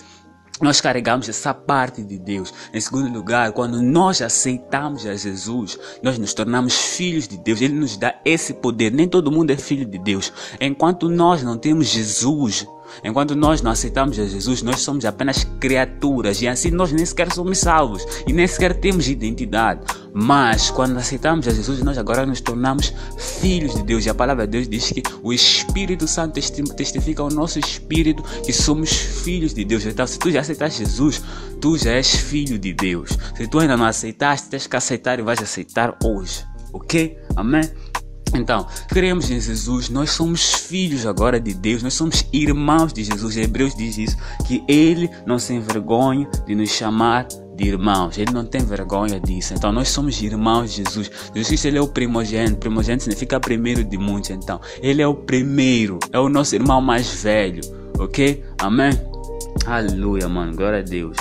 Nós 0.62 0.80
carregamos 0.80 1.28
essa 1.28 1.54
parte 1.54 2.02
de 2.02 2.18
Deus. 2.18 2.54
Em 2.74 2.80
segundo 2.80 3.12
lugar, 3.12 3.52
quando 3.52 3.82
nós 3.82 4.22
aceitamos 4.22 5.06
a 5.06 5.16
Jesus, 5.16 5.78
nós 6.02 6.18
nos 6.18 6.34
tornamos 6.34 6.74
filhos 6.74 7.28
de 7.28 7.38
Deus. 7.38 7.62
Ele 7.62 7.74
nos 7.74 7.98
dá 7.98 8.16
esse 8.24 8.54
poder. 8.54 8.92
Nem 8.92 9.08
todo 9.08 9.32
mundo 9.32 9.52
é 9.52 9.58
filho 9.58 9.86
de 9.86 9.98
Deus. 9.98 10.32
Enquanto 10.60 11.10
nós 11.10 11.44
não 11.44 11.58
temos 11.58 11.88
Jesus, 11.88 12.66
Enquanto 13.04 13.36
nós 13.36 13.62
não 13.62 13.72
aceitamos 13.72 14.20
a 14.20 14.26
Jesus, 14.26 14.62
nós 14.62 14.82
somos 14.82 15.06
apenas 15.06 15.44
criaturas 15.60 16.42
e 16.42 16.48
assim 16.48 16.72
nós 16.72 16.92
nem 16.92 17.06
sequer 17.06 17.32
somos 17.34 17.58
salvos 17.58 18.06
e 18.28 18.34
nem 18.34 18.48
sequer 18.48 18.76
temos 18.76 19.08
identidade. 19.08 19.82
Mas 20.14 20.72
quando 20.72 20.98
aceitamos 20.98 21.48
a 21.48 21.52
Jesus, 21.52 21.82
nós 21.82 21.98
agora 21.98 22.26
nos 22.26 22.40
tornamos 22.40 22.94
filhos 23.18 23.76
de 23.76 23.84
Deus. 23.84 24.06
E 24.06 24.10
a 24.10 24.14
palavra 24.14 24.48
de 24.48 24.52
Deus 24.52 24.70
diz 24.70 24.92
que 24.92 25.04
o 25.22 25.34
Espírito 25.34 26.08
Santo 26.08 26.40
testifica 26.76 27.22
ao 27.22 27.30
nosso 27.30 27.60
espírito 27.60 28.24
que 28.46 28.54
somos 28.54 28.92
filhos 28.92 29.54
de 29.54 29.66
Deus. 29.66 29.86
Então, 29.86 30.08
se 30.08 30.18
tu 30.18 30.32
já 30.32 30.40
aceitaste 30.40 30.86
Jesus, 30.86 31.22
tu 31.60 31.78
já 31.78 31.92
és 31.92 32.16
filho 32.16 32.58
de 32.58 32.74
Deus. 32.74 33.18
Se 33.36 33.48
tu 33.48 33.60
ainda 33.60 33.76
não 33.76 33.86
aceitaste, 33.86 34.50
tens 34.50 34.68
que 34.68 34.76
aceitar 34.76 35.20
e 35.20 35.22
vais 35.22 35.42
aceitar 35.42 35.98
hoje. 36.04 36.46
Ok? 36.72 37.18
Amém? 37.36 37.64
Então, 38.36 38.68
cremos 38.88 39.30
em 39.32 39.40
Jesus, 39.40 39.90
nós 39.90 40.12
somos 40.12 40.54
filhos 40.54 41.06
agora 41.06 41.40
de 41.40 41.54
Deus, 41.54 41.82
nós 41.82 41.94
somos 41.94 42.26
irmãos 42.32 42.94
de 42.94 43.04
Jesus. 43.04 43.38
Hebreus 43.38 43.76
diz 43.76 43.98
isso, 43.98 44.18
que 44.46 44.64
Ele 44.68 45.10
não 45.26 45.40
se 45.40 45.54
envergonha 45.54 46.30
de 46.46 46.56
nos 46.56 46.70
chamar 46.70 47.28
de 47.56 47.68
irmãos, 47.68 48.18
Ele 48.18 48.32
não 48.32 48.46
tem 48.46 48.64
vergonha 48.64 49.20
disso. 49.20 49.54
Então, 49.54 49.72
nós 49.72 49.90
somos 49.90 50.22
irmãos 50.22 50.72
de 50.72 50.84
Jesus. 50.84 51.10
Jesus 51.34 51.66
ele 51.66 51.78
é 51.78 51.82
o 51.82 51.88
primogênito, 51.88 52.58
primogênito 52.58 53.04
significa 53.04 53.40
primeiro 53.40 53.84
de 53.84 53.98
muitos. 53.98 54.30
Então, 54.30 54.60
Ele 54.82 55.02
é 55.02 55.08
o 55.08 55.16
primeiro, 55.16 56.00
é 56.12 56.20
o 56.20 56.30
nosso 56.30 56.56
irmão 56.56 56.82
mais 56.82 57.24
velho, 57.24 57.62
ok? 57.98 58.44
Amém? 58.60 58.92
Aleluia, 59.66 60.28
mano, 60.28 60.56
glória 60.56 60.80
a 60.80 60.84
Deus. 60.84 61.18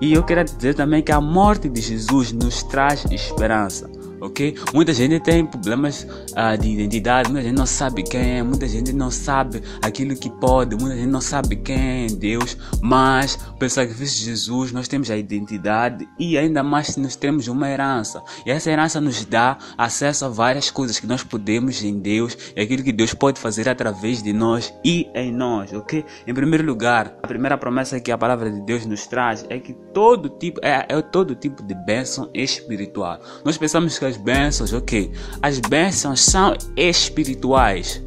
E 0.00 0.12
eu 0.12 0.22
quero 0.22 0.44
dizer 0.44 0.74
também 0.74 1.02
que 1.02 1.10
a 1.10 1.20
morte 1.20 1.68
de 1.68 1.80
Jesus 1.80 2.32
nos 2.32 2.62
traz 2.62 3.04
esperança. 3.10 3.90
Ok? 4.20 4.54
Muita 4.74 4.92
gente 4.92 5.20
tem 5.20 5.44
problemas 5.44 6.06
uh, 6.32 6.56
de 6.58 6.68
identidade, 6.70 7.30
muita 7.30 7.46
gente 7.46 7.56
não 7.56 7.66
sabe 7.66 8.02
quem 8.02 8.38
é, 8.38 8.42
muita 8.42 8.68
gente 8.68 8.92
não 8.92 9.10
sabe 9.10 9.62
aquilo 9.82 10.16
que 10.16 10.30
pode, 10.30 10.76
muita 10.76 10.96
gente 10.96 11.08
não 11.08 11.20
sabe 11.20 11.56
quem 11.56 12.04
é 12.04 12.06
Deus, 12.08 12.56
mas 12.80 13.36
pelo 13.58 13.70
sacrifício 13.70 14.18
de 14.18 14.24
Jesus 14.26 14.72
nós 14.72 14.88
temos 14.88 15.10
a 15.10 15.16
identidade 15.16 16.08
e 16.18 16.36
ainda 16.36 16.62
mais 16.62 16.96
nós 16.96 17.16
temos 17.16 17.48
uma 17.48 17.68
herança. 17.68 18.22
E 18.44 18.50
essa 18.50 18.70
herança 18.70 19.00
nos 19.00 19.24
dá 19.24 19.58
acesso 19.76 20.24
a 20.24 20.28
várias 20.28 20.70
coisas 20.70 20.98
que 20.98 21.06
nós 21.06 21.22
podemos 21.22 21.82
em 21.82 21.98
Deus 21.98 22.36
e 22.56 22.60
aquilo 22.60 22.82
que 22.82 22.92
Deus 22.92 23.14
pode 23.14 23.40
fazer 23.40 23.68
através 23.68 24.22
de 24.22 24.32
nós 24.32 24.72
e 24.84 25.08
em 25.14 25.32
nós, 25.32 25.72
ok? 25.72 26.04
Em 26.26 26.34
primeiro 26.34 26.64
lugar, 26.64 27.14
a 27.22 27.26
primeira 27.26 27.56
promessa 27.56 28.00
que 28.00 28.10
a 28.10 28.18
palavra 28.18 28.50
de 28.50 28.60
Deus 28.62 28.86
nos 28.86 29.06
traz 29.06 29.44
é 29.48 29.58
que 29.58 29.72
todo 29.92 30.28
tipo 30.28 30.60
é, 30.62 30.86
é 30.88 31.02
todo 31.02 31.34
tipo 31.34 31.62
de 31.62 31.74
bênção 31.74 32.30
espiritual. 32.34 33.20
Nós 33.44 33.56
pensamos 33.56 33.98
que 33.98 34.07
as 34.08 34.16
bênçãos, 34.16 34.72
ok? 34.72 35.12
As 35.42 35.60
bênçãos 35.60 36.20
são 36.20 36.56
espirituais. 36.76 38.02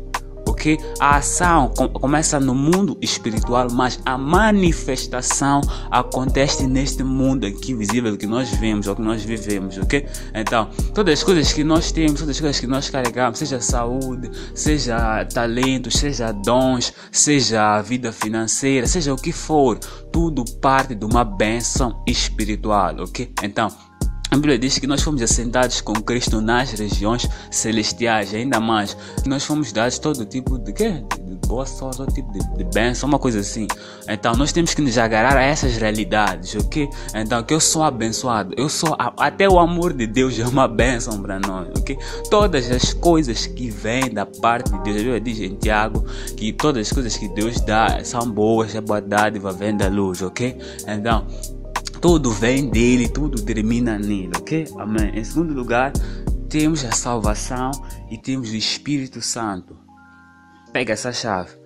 Ok? 0.47 0.77
A 0.99 1.17
ação 1.17 1.69
começa 1.93 2.39
no 2.39 2.53
mundo 2.53 2.97
espiritual, 2.99 3.67
mas 3.71 3.99
a 4.05 4.17
manifestação 4.17 5.61
acontece 5.89 6.67
neste 6.67 7.03
mundo 7.03 7.45
aqui 7.45 7.73
visível 7.73 8.17
que 8.17 8.27
nós 8.27 8.49
vemos 8.49 8.87
ou 8.87 8.95
que 8.95 9.01
nós 9.01 9.23
vivemos, 9.23 9.77
ok? 9.77 10.05
Então, 10.33 10.69
todas 10.93 11.19
as 11.19 11.23
coisas 11.23 11.53
que 11.53 11.63
nós 11.63 11.91
temos, 11.91 12.19
todas 12.19 12.35
as 12.35 12.39
coisas 12.39 12.59
que 12.59 12.67
nós 12.67 12.89
carregamos, 12.89 13.39
seja 13.39 13.61
saúde, 13.61 14.29
seja 14.53 15.23
talentos, 15.25 15.93
seja 15.93 16.31
dons, 16.31 16.93
seja 17.11 17.81
vida 17.81 18.11
financeira, 18.11 18.85
seja 18.87 19.13
o 19.13 19.17
que 19.17 19.31
for, 19.31 19.77
tudo 20.11 20.43
parte 20.59 20.93
de 20.95 21.05
uma 21.05 21.23
bênção 21.23 22.03
espiritual, 22.05 22.95
ok? 22.99 23.31
Então, 23.41 23.71
a 24.31 24.37
Bíblia 24.37 24.57
diz 24.57 24.79
que 24.79 24.87
nós 24.87 25.01
fomos 25.01 25.21
assentados 25.21 25.81
com 25.81 25.91
Cristo 25.93 26.39
nas 26.39 26.71
regiões 26.71 27.27
celestiais, 27.51 28.33
ainda 28.33 28.61
mais. 28.61 28.95
Nós 29.25 29.43
fomos 29.43 29.73
dados 29.73 29.99
todo 29.99 30.25
tipo 30.25 30.57
de 30.57 30.71
quê? 30.71 31.03
De 31.21 31.35
boa 31.47 31.65
sorte, 31.65 31.97
todo 31.97 32.13
tipo 32.13 32.31
de, 32.31 32.39
de 32.55 32.63
bênção, 32.63 33.09
uma 33.09 33.19
coisa 33.19 33.41
assim. 33.41 33.67
Então 34.07 34.33
nós 34.37 34.53
temos 34.53 34.73
que 34.73 34.81
nos 34.81 34.97
agarrar 34.97 35.35
a 35.35 35.41
essas 35.41 35.75
realidades, 35.75 36.55
ok? 36.55 36.87
Então 37.13 37.43
que 37.43 37.53
eu 37.53 37.59
sou 37.59 37.83
abençoado, 37.83 38.55
eu 38.57 38.69
sou 38.69 38.95
até 38.97 39.49
o 39.49 39.59
amor 39.59 39.91
de 39.91 40.07
Deus 40.07 40.39
é 40.39 40.47
uma 40.47 40.65
bênção 40.65 41.21
para 41.21 41.37
nós, 41.37 41.67
ok? 41.77 41.97
Todas 42.29 42.71
as 42.71 42.93
coisas 42.93 43.45
que 43.45 43.69
vêm 43.69 44.09
da 44.09 44.25
parte 44.25 44.71
de 44.71 44.81
Deus, 44.81 44.95
a 44.95 44.99
Bíblia 44.99 45.19
diz 45.19 45.41
em 45.41 45.55
Tiago 45.55 46.05
que 46.37 46.53
todas 46.53 46.87
as 46.87 46.93
coisas 46.93 47.17
que 47.17 47.27
Deus 47.27 47.59
dá 47.59 48.01
são 48.05 48.21
boas, 48.31 48.73
é 48.75 48.79
boa 48.79 49.01
dádiva, 49.01 49.51
vem 49.51 49.75
da 49.75 49.89
luz, 49.89 50.21
ok? 50.21 50.57
Então 50.87 51.27
tudo 52.01 52.31
vem 52.31 52.67
dele, 52.67 53.07
tudo 53.07 53.41
termina 53.43 53.97
nele, 53.99 54.31
ok? 54.35 54.67
Amém. 54.79 55.11
Em 55.13 55.23
segundo 55.23 55.53
lugar, 55.53 55.93
temos 56.49 56.83
a 56.83 56.91
salvação 56.91 57.69
e 58.09 58.17
temos 58.17 58.49
o 58.49 58.55
Espírito 58.55 59.21
Santo. 59.21 59.77
Pega 60.73 60.93
essa 60.93 61.13
chave. 61.13 61.60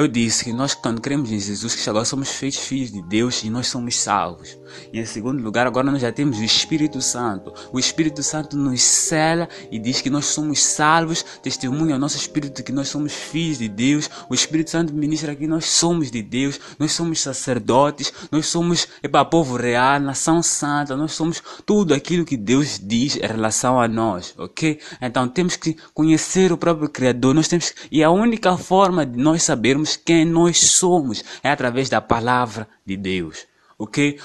Eu 0.00 0.08
disse 0.08 0.44
que 0.44 0.50
nós, 0.50 0.72
quando 0.72 0.98
cremos 0.98 1.30
em 1.30 1.38
Jesus, 1.38 1.74
que 1.74 1.90
agora 1.90 2.06
somos 2.06 2.30
feitos 2.30 2.60
filhos 2.60 2.90
de 2.90 3.02
Deus 3.02 3.44
e 3.44 3.50
nós 3.50 3.66
somos 3.66 3.96
salvos. 3.96 4.58
E 4.90 4.98
em 4.98 5.04
segundo 5.04 5.42
lugar, 5.42 5.66
agora 5.66 5.90
nós 5.90 6.00
já 6.00 6.10
temos 6.10 6.38
o 6.38 6.42
Espírito 6.42 7.02
Santo. 7.02 7.52
O 7.70 7.78
Espírito 7.78 8.22
Santo 8.22 8.56
nos 8.56 8.80
cela 8.80 9.46
e 9.70 9.78
diz 9.78 10.00
que 10.00 10.08
nós 10.08 10.24
somos 10.24 10.62
salvos, 10.62 11.22
testemunha 11.42 11.96
ao 11.96 12.00
nosso 12.00 12.16
espírito 12.16 12.62
que 12.62 12.72
nós 12.72 12.88
somos 12.88 13.12
filhos 13.12 13.58
de 13.58 13.68
Deus. 13.68 14.08
O 14.30 14.34
Espírito 14.34 14.70
Santo 14.70 14.94
ministra 14.94 15.36
que 15.36 15.46
nós 15.46 15.66
somos 15.66 16.10
de 16.10 16.22
Deus, 16.22 16.58
nós 16.78 16.92
somos 16.92 17.20
sacerdotes, 17.20 18.10
nós 18.32 18.46
somos 18.46 18.88
epa, 19.02 19.22
povo 19.22 19.58
real, 19.58 20.00
nação 20.00 20.42
santa, 20.42 20.96
nós 20.96 21.12
somos 21.12 21.42
tudo 21.66 21.92
aquilo 21.92 22.24
que 22.24 22.38
Deus 22.38 22.80
diz 22.82 23.16
em 23.16 23.26
relação 23.26 23.78
a 23.78 23.86
nós, 23.86 24.32
ok? 24.38 24.80
Então 24.98 25.28
temos 25.28 25.56
que 25.56 25.76
conhecer 25.92 26.52
o 26.52 26.56
próprio 26.56 26.88
Criador, 26.88 27.34
nós 27.34 27.48
temos 27.48 27.74
e 27.92 28.02
a 28.02 28.10
única 28.10 28.56
forma 28.56 29.04
de 29.04 29.18
nós 29.18 29.42
sabermos 29.42 29.89
quem 29.96 30.24
nós 30.24 30.58
somos 30.58 31.24
é 31.42 31.50
através 31.50 31.88
da 31.88 32.00
palavra 32.00 32.68
de 32.84 32.96
Deus. 32.96 33.46
Ok? 33.78 34.18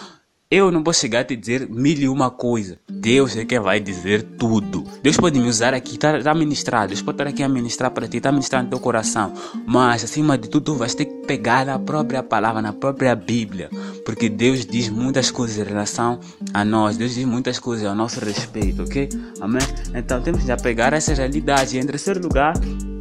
Eu 0.49 0.71
não 0.71 0.83
posso 0.83 1.01
chegar 1.01 1.21
a 1.21 1.23
te 1.23 1.35
dizer 1.35 1.67
mil 1.67 1.97
e 1.97 2.07
uma 2.07 2.29
coisa. 2.29 2.77
Deus 2.87 3.35
é 3.35 3.43
quem 3.43 3.59
vai 3.59 3.79
dizer 3.79 4.21
tudo. 4.21 4.83
Deus 5.01 5.17
pode 5.17 5.39
me 5.39 5.49
usar 5.49 5.73
aqui, 5.73 5.95
está 5.95 6.21
tá 6.21 6.31
a 6.31 6.35
ministrar. 6.35 6.87
Deus 6.87 7.01
pode 7.01 7.15
estar 7.15 7.27
aqui 7.27 7.41
a 7.41 7.49
ministrar 7.49 7.89
para 7.89 8.07
ti, 8.07 8.17
está 8.17 8.31
no 8.31 8.69
teu 8.69 8.79
coração. 8.79 9.33
Mas, 9.65 10.03
acima 10.03 10.37
de 10.37 10.47
tudo, 10.47 10.73
tu 10.73 10.75
vais 10.75 10.93
ter 10.93 11.05
que 11.05 11.25
pegar 11.25 11.65
na 11.65 11.79
própria 11.79 12.21
palavra, 12.21 12.61
na 12.61 12.71
própria 12.71 13.15
Bíblia. 13.15 13.71
Porque 14.05 14.29
Deus 14.29 14.67
diz 14.67 14.87
muitas 14.87 15.31
coisas 15.31 15.57
em 15.57 15.67
relação 15.67 16.19
a 16.53 16.63
nós. 16.63 16.95
Deus 16.95 17.15
diz 17.15 17.25
muitas 17.25 17.57
coisas 17.57 17.87
a 17.87 17.95
nosso 17.95 18.19
respeito, 18.19 18.83
ok? 18.83 19.09
Amém? 19.41 19.63
Então, 19.95 20.21
temos 20.21 20.43
que 20.43 20.63
pegar 20.63 20.93
essa 20.93 21.13
realidade. 21.15 21.79
Em 21.79 21.85
terceiro 21.87 22.21
lugar, 22.21 22.53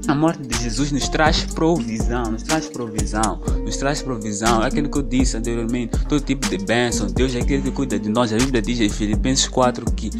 a 0.08 0.14
morte 0.14 0.42
de 0.42 0.62
Jesus 0.62 0.92
nos 0.92 1.08
traz 1.08 1.44
provisão, 1.44 2.24
nos 2.24 2.42
traz 2.42 2.68
provisão, 2.68 3.40
nos 3.64 3.76
traz 3.76 4.02
provisão. 4.02 4.62
É 4.62 4.66
aquilo 4.66 4.88
que 4.88 4.98
eu 4.98 5.02
disse 5.02 5.36
anteriormente, 5.36 5.98
todo 6.08 6.20
tipo 6.20 6.48
de 6.48 6.58
bênção. 6.58 7.06
Deus 7.06 7.34
é 7.34 7.40
aquele 7.40 7.62
que 7.62 7.70
cuida 7.70 7.98
de 7.98 8.08
nós. 8.08 8.32
A 8.32 8.36
Bíblia 8.36 8.60
diz 8.60 8.80
em 8.80 8.88
Filipenses 8.88 9.48
4 9.48 9.84
que 9.92 10.10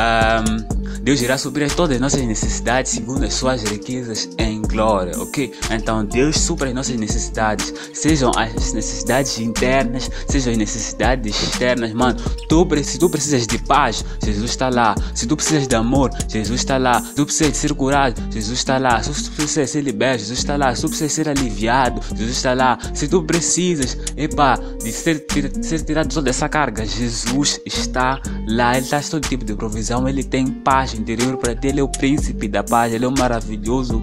um, 0.00 1.00
Deus 1.02 1.20
irá 1.22 1.38
suprir 1.38 1.74
todas 1.74 1.96
as 1.96 2.00
nossas 2.00 2.22
necessidades 2.22 2.92
segundo 2.92 3.24
as 3.24 3.34
suas 3.34 3.62
riquezas 3.62 4.28
em 4.38 4.59
glória, 4.70 5.12
ok? 5.18 5.52
Então 5.70 6.04
Deus 6.04 6.38
supra 6.38 6.68
as 6.68 6.74
nossas 6.74 6.96
necessidades, 6.96 7.72
sejam 7.92 8.30
as 8.36 8.72
necessidades 8.72 9.38
internas, 9.38 10.10
sejam 10.28 10.52
as 10.52 10.58
necessidades 10.58 11.42
externas, 11.42 11.92
mano. 11.92 12.18
Tu, 12.48 12.66
se 12.84 12.98
tu 12.98 13.10
precisas 13.10 13.46
de 13.46 13.58
paz, 13.58 14.04
Jesus 14.22 14.50
está 14.50 14.68
lá. 14.68 14.94
Se 15.14 15.26
tu 15.26 15.36
precisas 15.36 15.66
de 15.66 15.74
amor, 15.74 16.10
Jesus 16.28 16.60
está 16.60 16.78
lá. 16.78 17.02
Se 17.02 17.14
tu 17.14 17.24
precisas 17.24 17.52
de 17.52 17.58
ser 17.58 17.74
curado, 17.74 18.20
Jesus 18.30 18.58
está 18.58 18.78
lá. 18.78 19.02
Se 19.02 19.24
tu 19.24 19.30
precisas 19.32 19.70
ser 19.70 19.82
liberto, 19.82 20.20
Jesus 20.20 20.38
está 20.38 20.56
lá. 20.56 20.74
Se 20.74 20.82
tu 20.82 20.88
precisas 20.88 21.12
ser 21.12 21.28
aliviado, 21.28 22.00
Jesus 22.16 22.36
está 22.36 22.54
lá. 22.54 22.78
Se 22.94 23.08
tu 23.08 23.22
precisas, 23.22 23.96
epa, 24.16 24.58
de 24.82 24.92
ser, 24.92 25.26
ser 25.62 25.82
tirado 25.82 26.12
toda 26.12 26.30
essa 26.30 26.48
carga, 26.48 26.84
Jesus 26.86 27.60
está 27.64 28.20
lá. 28.46 28.76
Ele 28.76 28.86
traz 28.86 29.08
todo 29.08 29.26
tipo 29.26 29.44
de 29.44 29.54
provisão, 29.54 30.08
ele 30.08 30.22
tem 30.22 30.46
paz 30.46 30.94
interior 30.94 31.36
para 31.36 31.54
ti. 31.54 31.68
Ele 31.68 31.80
é 31.80 31.82
o 31.82 31.88
príncipe 31.88 32.48
da 32.48 32.62
paz, 32.62 32.92
ele 32.92 33.04
é 33.04 33.08
o 33.08 33.12
maravilhoso 33.12 34.00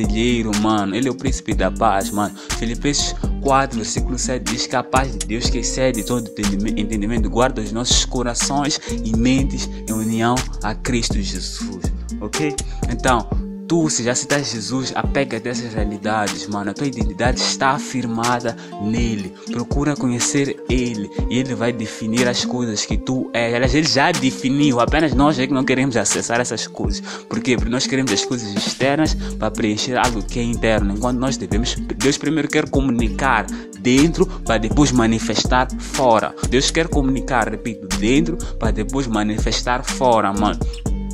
conselheiro, 0.00 0.50
mano. 0.60 0.94
Ele 0.94 1.08
é 1.08 1.10
o 1.10 1.14
príncipe 1.14 1.54
da 1.54 1.70
paz, 1.70 2.10
mano. 2.10 2.34
Filipenses 2.58 3.14
4, 3.42 3.76
versículo 3.76 4.18
7 4.18 4.42
diz 4.42 4.66
que 4.66 4.76
a 4.76 4.82
paz 4.82 5.12
de 5.12 5.26
Deus 5.26 5.50
que 5.50 5.58
excede 5.58 6.04
todo 6.04 6.30
entendimento 6.76 7.28
guarda 7.28 7.60
os 7.60 7.72
nossos 7.72 8.04
corações 8.04 8.80
e 9.04 9.16
mentes 9.16 9.68
em 9.88 9.92
união 9.92 10.34
a 10.62 10.74
Cristo 10.74 11.20
Jesus, 11.20 11.82
ok? 12.20 12.54
Então, 12.90 13.28
tu, 13.70 13.88
se 13.88 14.02
já 14.02 14.16
citas 14.16 14.50
Jesus, 14.50 14.92
apega 14.96 15.38
dessas 15.38 15.72
realidades, 15.72 16.48
mano. 16.48 16.72
A 16.72 16.74
tua 16.74 16.88
identidade 16.88 17.38
está 17.38 17.70
afirmada 17.70 18.56
nele. 18.82 19.32
Procura 19.48 19.94
conhecer 19.94 20.60
ele 20.68 21.08
e 21.30 21.38
ele 21.38 21.54
vai 21.54 21.72
definir 21.72 22.26
as 22.26 22.44
coisas 22.44 22.84
que 22.84 22.98
tu 22.98 23.30
és. 23.32 23.54
Aliás, 23.54 23.72
ele 23.72 23.86
já 23.86 24.10
definiu, 24.10 24.80
apenas 24.80 25.14
nós 25.14 25.38
é 25.38 25.46
que 25.46 25.54
não 25.54 25.62
queremos 25.62 25.96
acessar 25.96 26.40
essas 26.40 26.66
coisas. 26.66 27.00
Por 27.28 27.38
quê? 27.38 27.54
Porque 27.54 27.70
nós 27.70 27.86
queremos 27.86 28.10
as 28.10 28.24
coisas 28.24 28.52
externas 28.56 29.14
para 29.38 29.52
preencher 29.52 29.96
algo 29.96 30.20
que 30.20 30.40
é 30.40 30.42
interno. 30.42 30.92
Enquanto 30.96 31.20
nós 31.20 31.36
devemos, 31.36 31.76
Deus 31.96 32.18
primeiro 32.18 32.48
quer 32.48 32.68
comunicar 32.68 33.46
dentro 33.78 34.26
para 34.26 34.58
depois 34.58 34.90
manifestar 34.90 35.68
fora. 35.78 36.34
Deus 36.48 36.72
quer 36.72 36.88
comunicar, 36.88 37.48
repito, 37.48 37.86
dentro 37.98 38.36
para 38.58 38.72
depois 38.72 39.06
manifestar 39.06 39.84
fora, 39.84 40.32
mano. 40.32 40.58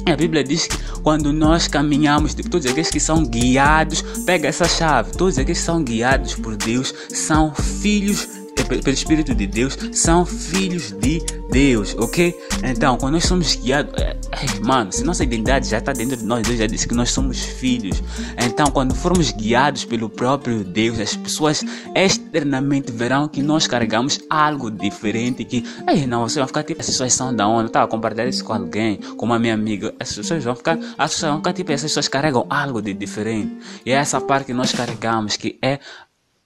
A 0.06 0.14
Bíblia 0.14 0.44
diz 0.44 0.68
que 0.68 0.76
quando 1.02 1.32
nós 1.32 1.66
caminhamos, 1.66 2.32
tipo, 2.32 2.48
todos 2.48 2.64
aqueles 2.66 2.90
que 2.90 3.00
são 3.00 3.24
guiados, 3.24 4.02
pega 4.24 4.48
essa 4.48 4.68
chave, 4.68 5.10
todos 5.12 5.36
aqueles 5.36 5.58
que 5.58 5.64
são 5.64 5.82
guiados 5.82 6.36
por 6.36 6.56
Deus 6.56 6.94
são 7.08 7.52
filhos 7.52 8.35
pelo 8.64 8.90
Espírito 8.90 9.34
de 9.34 9.46
Deus 9.46 9.76
são 9.92 10.24
filhos 10.24 10.92
de 10.92 11.22
Deus, 11.50 11.94
ok? 11.98 12.36
Então, 12.64 12.96
quando 12.96 13.14
nós 13.14 13.24
somos 13.24 13.54
guiados, 13.54 13.94
é, 14.00 14.16
é, 14.32 14.60
mano, 14.64 14.92
se 14.92 15.04
nossa 15.04 15.24
identidade 15.24 15.68
já 15.68 15.78
está 15.78 15.92
dentro 15.92 16.16
de 16.16 16.24
nós, 16.24 16.46
Deus 16.46 16.58
já 16.58 16.66
disse 16.66 16.88
que 16.88 16.94
nós 16.94 17.10
somos 17.10 17.38
filhos. 17.38 18.02
Então, 18.38 18.66
quando 18.66 18.94
formos 18.94 19.30
guiados 19.30 19.84
pelo 19.84 20.08
próprio 20.08 20.64
Deus, 20.64 20.98
as 20.98 21.14
pessoas 21.16 21.64
externamente 21.94 22.90
verão 22.90 23.28
que 23.28 23.42
nós 23.42 23.66
carregamos 23.66 24.20
algo 24.28 24.70
diferente. 24.70 25.44
Que, 25.44 25.64
ei, 25.88 26.06
não, 26.06 26.28
você 26.28 26.38
vai 26.38 26.48
ficar 26.48 26.62
tipo, 26.64 26.80
essas 26.80 26.94
pessoas 26.94 27.12
são 27.12 27.34
da 27.34 27.46
onde? 27.46 27.70
Tá, 27.70 27.86
compartilhar 27.86 28.26
isso 28.26 28.44
com 28.44 28.52
alguém, 28.52 28.96
com 28.96 29.26
uma 29.26 29.38
minha 29.38 29.54
amiga. 29.54 29.94
As 30.00 30.12
pessoas 30.12 30.42
vão 30.42 30.56
ficar, 30.56 30.78
as 30.98 31.14
pessoas 31.14 31.30
vão 31.30 31.38
ficar 31.38 31.52
tipo, 31.52 31.72
essas 31.72 31.90
pessoas 31.90 32.08
carregam 32.08 32.46
algo 32.50 32.82
de 32.82 32.92
diferente. 32.92 33.56
E 33.84 33.92
é 33.92 33.94
essa 33.94 34.20
parte 34.20 34.46
que 34.46 34.54
nós 34.54 34.72
carregamos, 34.72 35.36
que 35.36 35.58
é 35.62 35.78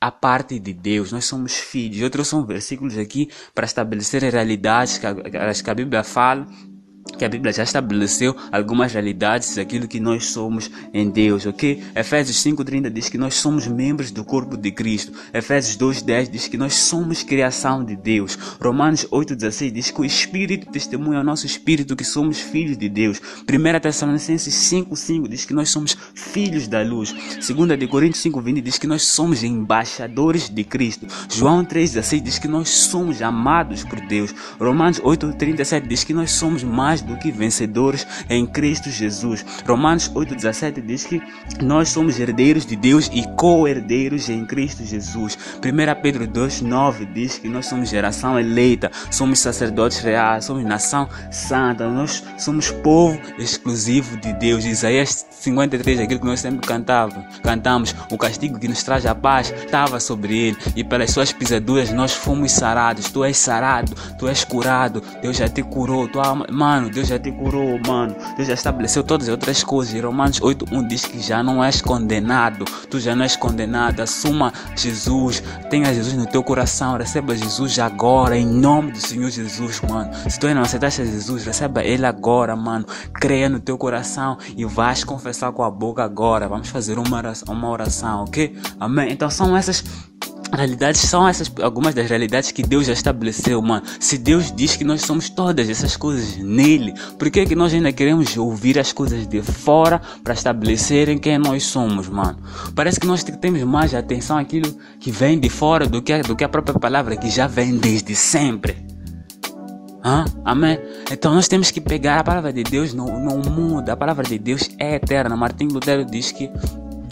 a 0.00 0.10
parte 0.10 0.58
de 0.58 0.72
Deus, 0.72 1.12
nós 1.12 1.26
somos 1.26 1.56
filhos. 1.56 2.02
Outros 2.02 2.26
são 2.26 2.46
versículos 2.46 2.96
aqui 2.96 3.28
para 3.54 3.66
estabelecer 3.66 4.22
realidades 4.22 4.96
que 4.96 5.06
que 5.62 5.70
a 5.70 5.74
Bíblia 5.74 6.02
fala 6.02 6.46
que 7.16 7.24
a 7.24 7.28
Bíblia 7.28 7.52
já 7.52 7.62
estabeleceu 7.62 8.34
algumas 8.50 8.92
realidades 8.92 9.54
daquilo 9.54 9.88
que 9.88 10.00
nós 10.00 10.26
somos 10.26 10.70
em 10.92 11.10
Deus, 11.10 11.46
ok? 11.46 11.82
Efésios 11.94 12.42
5:30 12.42 12.90
diz 12.90 13.08
que 13.08 13.18
nós 13.18 13.34
somos 13.34 13.66
membros 13.66 14.10
do 14.10 14.24
corpo 14.24 14.56
de 14.56 14.70
Cristo. 14.70 15.12
Efésios 15.32 15.76
2:10 15.76 16.30
diz 16.30 16.48
que 16.48 16.56
nós 16.56 16.74
somos 16.74 17.22
criação 17.22 17.84
de 17.84 17.96
Deus. 17.96 18.38
Romanos 18.60 19.06
8:16 19.10 19.72
diz 19.72 19.90
que 19.90 20.00
o 20.00 20.04
Espírito 20.04 20.70
testemunha 20.70 21.18
ao 21.18 21.24
nosso 21.24 21.46
espírito 21.46 21.96
que 21.96 22.04
somos 22.04 22.38
filhos 22.38 22.76
de 22.76 22.88
Deus. 22.88 23.20
1 23.46 23.80
Tessalonicenses 23.80 24.54
5:5 24.54 25.28
diz 25.28 25.44
que 25.44 25.54
nós 25.54 25.68
somos 25.68 25.96
filhos 26.14 26.68
da 26.68 26.82
luz. 26.82 27.14
2 27.40 27.78
de 27.78 27.86
Coríntios 27.86 28.22
5:20 28.22 28.60
diz 28.62 28.78
que 28.78 28.86
nós 28.86 29.02
somos 29.02 29.42
embaixadores 29.42 30.48
de 30.48 30.64
Cristo. 30.64 31.06
João 31.30 31.64
3:16 31.64 32.22
diz 32.22 32.38
que 32.38 32.48
nós 32.48 32.68
somos 32.68 33.20
amados 33.22 33.84
por 33.84 34.00
Deus. 34.00 34.34
Romanos 34.58 35.00
8:37 35.02 35.86
diz 35.86 36.04
que 36.04 36.14
nós 36.14 36.30
somos 36.30 36.62
mais 36.62 36.89
do 36.98 37.16
que 37.16 37.30
vencedores 37.30 38.06
em 38.28 38.44
Cristo 38.44 38.90
Jesus. 38.90 39.44
Romanos 39.66 40.10
8,17 40.10 40.84
diz 40.84 41.04
que 41.04 41.22
nós 41.62 41.88
somos 41.90 42.18
herdeiros 42.18 42.66
de 42.66 42.74
Deus 42.74 43.08
e 43.12 43.22
co-herdeiros 43.36 44.28
em 44.28 44.44
Cristo 44.44 44.84
Jesus. 44.84 45.38
1 45.58 46.02
Pedro 46.02 46.26
2,9 46.26 47.12
diz 47.12 47.38
que 47.38 47.48
nós 47.48 47.66
somos 47.66 47.88
geração 47.88 48.38
eleita, 48.38 48.90
somos 49.10 49.38
sacerdotes 49.38 49.98
reais, 50.00 50.44
somos 50.44 50.64
nação 50.64 51.08
santa, 51.30 51.88
nós 51.88 52.24
somos 52.38 52.70
povo 52.70 53.20
exclusivo 53.38 54.16
de 54.16 54.32
Deus. 54.32 54.64
Isaías 54.64 55.26
53, 55.30 56.00
aquilo 56.00 56.20
que 56.20 56.26
nós 56.26 56.40
sempre 56.40 56.66
cantava, 56.66 57.24
cantamos, 57.42 57.94
o 58.10 58.18
castigo 58.18 58.58
que 58.58 58.68
nos 58.68 58.82
traz 58.82 59.06
a 59.06 59.14
paz 59.14 59.50
estava 59.50 60.00
sobre 60.00 60.36
ele 60.36 60.56
e 60.74 60.84
pelas 60.84 61.10
suas 61.10 61.32
pisaduras 61.32 61.90
nós 61.90 62.12
fomos 62.12 62.52
sarados. 62.52 63.10
Tu 63.10 63.24
és 63.24 63.36
sarado, 63.36 63.94
tu 64.18 64.28
és 64.28 64.44
curado, 64.44 65.02
Deus 65.20 65.36
já 65.36 65.48
te 65.48 65.62
curou, 65.62 66.08
tu, 66.08 66.18
mano, 66.50 66.79
Deus 66.88 67.00
Deus 67.00 67.08
já 67.08 67.18
te 67.18 67.32
curou, 67.32 67.80
mano. 67.86 68.14
Deus 68.36 68.46
já 68.46 68.52
estabeleceu 68.52 69.02
todas 69.02 69.26
as 69.26 69.32
outras 69.32 69.64
coisas. 69.64 69.98
Romanos 70.02 70.38
8.1 70.38 70.86
diz 70.86 71.06
que 71.06 71.18
já 71.18 71.42
não 71.42 71.64
és 71.64 71.80
condenado. 71.80 72.66
Tu 72.90 73.00
já 73.00 73.16
não 73.16 73.22
és 73.22 73.36
condenado. 73.36 74.00
Assuma 74.00 74.52
Jesus. 74.76 75.42
Tenha 75.70 75.94
Jesus 75.94 76.14
no 76.14 76.26
teu 76.26 76.42
coração. 76.42 76.98
Receba 76.98 77.34
Jesus 77.34 77.78
agora, 77.78 78.36
em 78.36 78.44
nome 78.44 78.92
do 78.92 79.00
Senhor 79.00 79.30
Jesus, 79.30 79.80
mano. 79.80 80.10
Se 80.28 80.38
tu 80.38 80.46
ainda 80.46 80.56
não 80.56 80.66
aceitaste 80.66 81.06
Jesus, 81.06 81.46
receba 81.46 81.82
Ele 81.82 82.04
agora, 82.04 82.54
mano. 82.54 82.84
Creia 83.14 83.48
no 83.48 83.58
teu 83.58 83.78
coração 83.78 84.36
e 84.54 84.66
vais 84.66 85.02
confessar 85.02 85.52
com 85.52 85.62
a 85.62 85.70
boca 85.70 86.04
agora. 86.04 86.48
Vamos 86.48 86.68
fazer 86.68 86.98
uma 86.98 87.16
oração, 87.16 87.54
uma 87.54 87.70
oração 87.70 88.24
ok? 88.24 88.58
Amém? 88.78 89.10
Então 89.10 89.30
são 89.30 89.56
essas 89.56 89.82
realidades 90.52 91.00
são 91.02 91.26
essas 91.26 91.50
algumas 91.62 91.94
das 91.94 92.08
realidades 92.08 92.52
que 92.52 92.62
Deus 92.62 92.86
já 92.86 92.92
estabeleceu, 92.92 93.60
mano. 93.62 93.82
Se 93.98 94.18
Deus 94.18 94.52
diz 94.52 94.76
que 94.76 94.84
nós 94.84 95.02
somos 95.02 95.28
todas 95.28 95.68
essas 95.68 95.96
coisas 95.96 96.36
nele, 96.36 96.94
por 97.18 97.30
que, 97.30 97.46
que 97.46 97.54
nós 97.54 97.72
ainda 97.72 97.92
queremos 97.92 98.36
ouvir 98.36 98.78
as 98.78 98.92
coisas 98.92 99.26
de 99.26 99.42
fora 99.42 100.00
para 100.22 100.34
estabelecerem 100.34 101.18
quem 101.18 101.38
nós 101.38 101.64
somos, 101.64 102.08
mano? 102.08 102.38
Parece 102.74 102.98
que 102.98 103.06
nós 103.06 103.22
temos 103.22 103.62
mais 103.62 103.94
atenção 103.94 104.38
àquilo 104.38 104.74
que 104.98 105.10
vem 105.10 105.38
de 105.38 105.48
fora 105.48 105.86
do 105.86 106.02
que, 106.02 106.18
do 106.22 106.36
que 106.36 106.44
a 106.44 106.48
própria 106.48 106.78
palavra 106.78 107.16
que 107.16 107.30
já 107.30 107.46
vem 107.46 107.76
desde 107.76 108.14
sempre. 108.14 108.90
Hã? 110.02 110.24
Amém? 110.44 110.78
Então 111.10 111.34
nós 111.34 111.46
temos 111.46 111.70
que 111.70 111.80
pegar 111.80 112.20
a 112.20 112.24
palavra 112.24 112.52
de 112.52 112.62
Deus, 112.62 112.94
não, 112.94 113.06
não 113.20 113.38
muda. 113.38 113.92
A 113.92 113.96
palavra 113.96 114.24
de 114.24 114.38
Deus 114.38 114.70
é 114.78 114.94
eterna. 114.94 115.36
Martim 115.36 115.66
Lutero 115.66 116.04
diz 116.04 116.32
que 116.32 116.50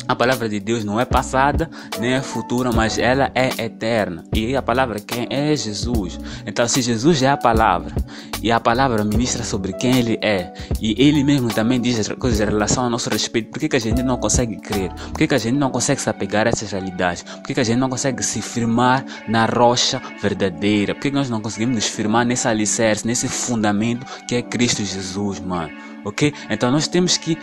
a 0.08 0.16
palavra 0.16 0.48
de 0.48 0.58
Deus 0.58 0.84
não 0.84 0.98
é 0.98 1.04
passada, 1.04 1.68
nem 2.00 2.14
é 2.14 2.22
futura, 2.22 2.72
mas 2.72 2.96
ela 2.96 3.30
é 3.34 3.48
eterna. 3.62 4.24
E 4.32 4.56
a 4.56 4.62
palavra 4.62 4.98
quem 4.98 5.26
é 5.28 5.54
Jesus. 5.54 6.18
Então, 6.46 6.66
se 6.66 6.80
Jesus 6.80 7.22
é 7.22 7.28
a 7.28 7.36
palavra, 7.36 7.94
e 8.42 8.50
a 8.50 8.58
palavra 8.58 9.04
ministra 9.04 9.44
sobre 9.44 9.74
quem 9.74 9.98
ele 9.98 10.18
é, 10.22 10.52
e 10.80 10.94
ele 10.96 11.22
mesmo 11.22 11.48
também 11.48 11.78
diz 11.78 12.08
coisas 12.08 12.40
em 12.40 12.44
relação 12.44 12.84
ao 12.84 12.90
nosso 12.90 13.10
respeito, 13.10 13.50
por 13.50 13.58
que, 13.58 13.68
que 13.68 13.76
a 13.76 13.80
gente 13.80 14.02
não 14.02 14.16
consegue 14.16 14.56
crer? 14.56 14.90
Por 14.94 15.18
que, 15.18 15.26
que 15.26 15.34
a 15.34 15.38
gente 15.38 15.58
não 15.58 15.70
consegue 15.70 16.00
se 16.00 16.08
apegar 16.08 16.46
a 16.46 16.50
essas 16.50 16.70
realidades? 16.70 17.22
Por 17.22 17.42
que, 17.42 17.52
que 17.52 17.60
a 17.60 17.64
gente 17.64 17.78
não 17.78 17.90
consegue 17.90 18.22
se 18.22 18.40
firmar 18.40 19.04
na 19.28 19.44
rocha 19.44 20.00
verdadeira? 20.22 20.94
Por 20.94 21.02
que, 21.02 21.10
que 21.10 21.16
nós 21.16 21.28
não 21.28 21.42
conseguimos 21.42 21.74
nos 21.74 21.86
firmar 21.86 22.24
nesse 22.24 22.48
alicerce, 22.48 23.06
nesse 23.06 23.28
fundamento 23.28 24.06
que 24.26 24.36
é 24.36 24.42
Cristo 24.42 24.82
Jesus, 24.82 25.38
mano? 25.38 25.70
Ok? 26.04 26.32
Então 26.48 26.70
nós 26.70 26.88
temos 26.88 27.18
que 27.18 27.36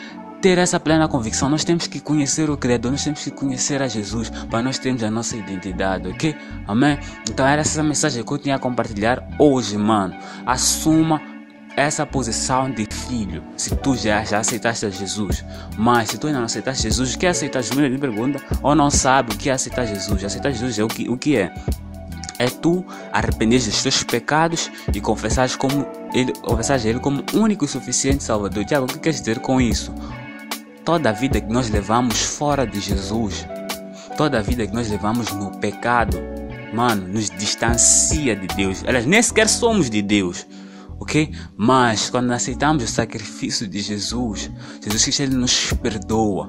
ter 0.46 0.60
essa 0.60 0.80
plena 0.80 1.08
convicção, 1.08 1.50
nós 1.50 1.64
temos 1.64 1.88
que 1.88 2.00
conhecer 2.00 2.52
o 2.52 2.56
Criador, 2.56 2.92
nós 2.92 3.04
temos 3.04 3.24
que 3.24 3.32
conhecer 3.32 3.82
a 3.82 3.88
Jesus 3.88 4.29
para 4.29 4.62
nós 4.62 4.77
termos 4.77 5.01
a 5.01 5.10
nossa 5.10 5.36
identidade, 5.36 6.08
ok? 6.08 6.36
Amém? 6.68 7.00
Então 7.27 7.48
era 7.48 7.62
essa 7.62 7.81
mensagem 7.81 8.24
que 8.24 8.31
eu 8.31 8.38
tinha 8.38 8.55
a 8.55 8.60
compartilhar 8.60 9.27
hoje, 9.40 9.75
mano. 9.75 10.14
Assuma 10.46 11.20
essa 11.75 12.05
posição 12.05 12.70
de 12.70 12.86
filho, 12.86 13.42
se 13.58 13.75
tu 13.75 13.96
já, 13.96 14.24
já 14.24 14.38
aceitaste 14.38 14.92
Jesus, 14.92 15.44
mas 15.79 16.10
se 16.10 16.20
tu 16.20 16.27
ainda 16.27 16.38
não 16.38 16.46
aceitaste 16.46 16.84
Jesus, 16.84 17.16
o 17.16 17.18
que 17.18 17.25
é 17.25 17.29
aceitar 17.29 17.64
Jesus? 17.64 18.00
Pergunta, 18.00 18.40
ou 18.62 18.75
não 18.75 18.92
sabe 18.92 19.34
o 19.34 19.38
que 19.40 19.50
é 19.50 19.53
aceitar 19.53 19.88
Jesus? 19.88 20.24
Aceitar 20.24 20.51
Jesus 20.51 20.77
é 20.77 20.84
o 20.84 20.88
que, 20.88 21.10
o 21.10 21.18
que 21.18 21.38
é? 21.38 21.51
É 22.38 22.46
tu 22.51 22.86
arrepender 23.12 23.58
dos 23.64 23.81
teus 23.81 24.03
pecados 24.03 24.70
e 24.94 25.01
confessar 25.01 25.50
como 25.58 25.88
ele, 26.14 26.34
confessar 26.34 26.86
ele 26.86 27.00
como 27.00 27.24
único 27.34 27.66
e 27.66 27.68
suficiente 27.68 28.24
Salvador. 28.24 28.64
Tiago, 28.64 28.86
o 28.86 28.88
que 28.88 29.00
quer 29.00 29.10
dizer 29.10 29.40
com 29.40 29.60
isso? 29.60 29.92
Toda 30.85 31.09
a 31.09 31.13
vida 31.13 31.41
que 31.41 31.51
nós 31.51 31.69
levamos 31.69 32.21
fora 32.21 32.65
de 32.65 32.79
Jesus, 32.79 33.45
toda 34.15 34.39
a 34.39 34.41
vida 34.41 34.67
que 34.67 34.74
nós 34.74 34.89
levamos 34.89 35.31
no 35.31 35.51
pecado, 35.59 36.17
mano, 36.74 37.07
nos 37.07 37.29
distancia 37.29 38.35
de 38.35 38.48
Deus. 38.55 38.83
Elas 38.85 39.05
nem 39.05 39.21
sequer 39.21 39.50
somos 39.50 39.89
de 39.89 40.01
Deus 40.01 40.45
ok? 41.00 41.31
Mas 41.55 42.09
quando 42.09 42.31
aceitamos 42.31 42.83
o 42.83 42.87
sacrifício 42.87 43.67
de 43.67 43.79
Jesus, 43.79 44.51
Jesus 44.81 45.03
Cristo 45.03 45.24
ele 45.24 45.35
nos 45.35 45.74
perdoa, 45.74 46.48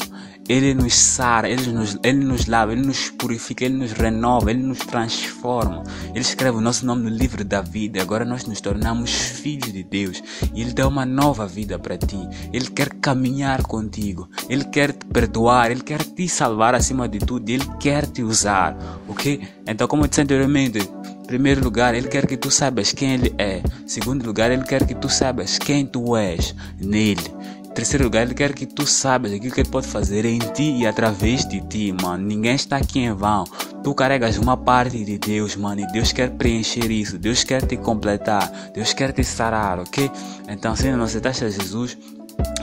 ele 0.49 0.75
nos 0.75 0.95
sara, 0.95 1.49
ele 1.49 1.73
nos, 1.73 1.99
ele 2.03 2.25
nos 2.25 2.47
lava, 2.47 2.73
ele 2.73 2.87
nos 2.87 3.11
purifica, 3.11 3.65
ele 3.65 3.77
nos 3.77 3.93
renova, 3.93 4.51
ele 4.51 4.63
nos 4.63 4.79
transforma. 4.79 5.83
Ele 6.11 6.21
escreve 6.21 6.59
o 6.59 6.61
nosso 6.61 6.87
nome 6.87 7.03
no 7.03 7.09
livro 7.09 7.45
da 7.45 7.61
vida. 7.61 8.01
Agora 8.01 8.25
nós 8.25 8.45
nos 8.47 8.61
tornamos 8.61 9.11
filhos 9.11 9.73
de 9.73 9.83
Deus 9.83 10.23
e 10.55 10.61
ele 10.61 10.73
dá 10.73 10.87
uma 10.87 11.05
nova 11.05 11.47
vida 11.47 11.79
para 11.79 11.99
ti. 11.99 12.19
Ele 12.53 12.67
quer 12.71 12.91
caminhar 12.95 13.63
contigo, 13.63 14.29
ele 14.49 14.65
quer 14.65 14.93
te 14.93 15.07
perdoar, 15.07 15.71
ele 15.71 15.83
quer 15.83 16.03
te 16.03 16.29
salvar 16.29 16.75
acima 16.75 17.09
de 17.09 17.19
tudo, 17.19 17.49
ele 17.49 17.67
quer 17.81 18.07
te 18.07 18.23
usar, 18.23 18.77
ok? 19.09 19.41
Então, 19.67 19.89
como 19.89 20.05
eu 20.05 20.09
disse 20.09 20.21
anteriormente, 20.21 20.89
Primeiro 21.27 21.63
lugar, 21.65 21.93
Ele 21.93 22.07
quer 22.07 22.25
que 22.25 22.37
tu 22.37 22.53
saibas 22.53 22.93
quem 22.93 23.15
Ele 23.15 23.35
é. 23.37 23.61
Segundo 23.85 24.25
lugar, 24.25 24.53
Ele 24.53 24.63
quer 24.63 24.87
que 24.87 24.95
tu 24.95 25.09
saibas 25.09 25.59
quem 25.59 25.85
tu 25.85 26.17
és 26.17 26.55
nele. 26.81 27.35
Terceiro 27.77 28.05
lugar, 28.05 28.23
Ele 28.23 28.33
quer 28.33 28.55
que 28.55 28.65
tu 28.65 28.87
saibas 28.87 29.31
aquilo 29.35 29.53
que 29.53 29.61
Ele 29.61 29.69
pode 29.69 29.87
fazer 29.87 30.25
em 30.25 30.39
ti 30.39 30.79
e 30.79 30.87
através 30.87 31.47
de 31.47 31.61
ti, 31.61 31.93
mano. 31.93 32.25
Ninguém 32.25 32.55
está 32.55 32.79
aqui 32.79 33.01
em 33.01 33.13
vão. 33.13 33.45
Tu 33.85 33.95
carregas 33.95 34.39
uma 34.39 34.57
parte 34.57 35.05
de 35.05 35.19
Deus, 35.19 35.55
mano, 35.57 35.83
e 35.83 35.87
Deus 35.93 36.11
quer 36.11 36.31
preencher 36.31 36.91
isso. 36.91 37.19
Deus 37.19 37.45
quer 37.45 37.67
te 37.67 37.77
completar. 37.77 38.51
Deus 38.73 38.95
quer 38.95 39.13
te 39.13 39.23
sarar, 39.23 39.79
ok? 39.79 40.11
Então, 40.49 40.75
se 40.75 40.91
não 40.91 41.05
aceitaste 41.05 41.45
a 41.45 41.51
Jesus, 41.51 41.99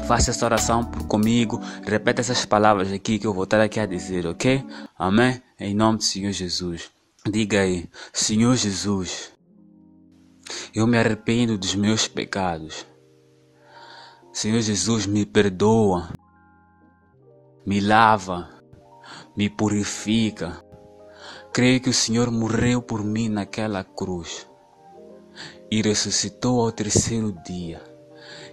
faça 0.08 0.32
essa 0.32 0.46
oração 0.46 0.84
comigo. 0.84 1.62
Repete 1.86 2.22
essas 2.22 2.44
palavras 2.44 2.92
aqui 2.92 3.20
que 3.20 3.28
eu 3.28 3.36
vou 3.36 3.44
estar 3.44 3.62
aqui 3.62 3.80
a 3.80 3.86
dizer, 3.86 4.26
ok? 4.26 4.66
Amém? 4.98 5.40
Em 5.60 5.76
nome 5.76 6.00
do 6.00 6.04
Senhor 6.04 6.32
Jesus. 6.32 6.90
Diga 7.30 7.62
aí, 7.62 7.88
Senhor 8.12 8.56
Jesus, 8.56 9.32
eu 10.74 10.88
me 10.88 10.98
arrependo 10.98 11.56
dos 11.56 11.76
meus 11.76 12.08
pecados. 12.08 12.92
Senhor 14.34 14.62
Jesus, 14.62 15.06
me 15.06 15.28
perdoa, 15.28 16.12
me 17.64 17.80
lava, 17.80 18.50
me 19.38 19.48
purifica. 19.48 20.60
Creio 21.54 21.80
que 21.80 21.92
o 21.92 21.94
Senhor 21.94 22.32
morreu 22.32 22.82
por 22.82 23.04
mim 23.04 23.30
naquela 23.30 23.84
cruz 23.84 24.50
e 25.70 25.84
ressuscitou 25.84 26.62
ao 26.62 26.72
terceiro 26.72 27.32
dia 27.46 27.80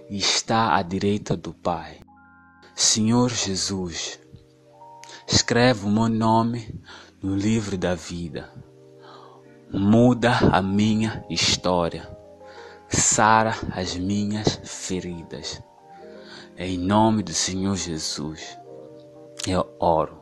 e 0.07 0.19
está 0.19 0.75
à 0.75 0.83
direita 0.83 1.35
do 1.35 1.51
Pai. 1.51 1.99
Senhor 2.75 3.31
Jesus, 3.31 4.19
escreve 5.27 5.87
o 5.87 5.89
meu 5.89 6.07
nome 6.07 6.79
no 7.23 7.35
livro 7.35 7.75
da 7.75 7.95
vida. 7.95 8.53
Muda 9.73 10.37
a 10.51 10.61
minha 10.61 11.25
história. 11.27 12.07
Sara 12.87 13.55
as 13.73 13.95
minhas 13.95 14.59
feridas. 14.63 15.59
Em 16.63 16.77
nome 16.77 17.23
do 17.23 17.33
Senhor 17.33 17.75
Jesus, 17.75 18.55
eu 19.47 19.67
oro. 19.79 20.15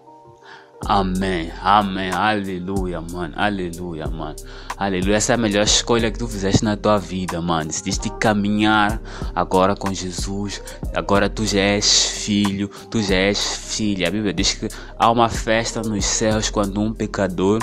Amém, 0.86 1.52
amém, 1.62 2.12
aleluia, 2.12 3.02
mano, 3.02 3.34
aleluia, 3.36 4.08
mano, 4.08 4.38
aleluia. 4.78 5.18
Essa 5.18 5.34
é 5.34 5.36
a 5.36 5.38
melhor 5.38 5.64
escolha 5.64 6.10
que 6.10 6.18
tu 6.18 6.30
fizeste 6.30 6.64
na 6.64 6.78
tua 6.78 6.98
vida, 6.98 7.42
mano. 7.42 7.68
Decidiste 7.68 8.10
caminhar 8.22 9.02
agora 9.36 9.76
com 9.76 9.94
Jesus. 9.94 10.64
Agora 10.96 11.30
tu 11.30 11.46
já 11.46 11.60
és 11.60 12.06
filho, 12.24 12.70
tu 12.90 13.04
já 13.04 13.16
és 13.16 13.58
filha. 13.58 14.08
A 14.08 14.12
Bíblia 14.12 14.34
diz 14.34 14.54
que 14.54 14.70
há 14.98 15.12
uma 15.12 15.28
festa 15.28 15.82
nos 15.82 16.06
céus 16.06 16.50
quando 16.50 16.80
um 16.80 16.94
pecador 16.94 17.60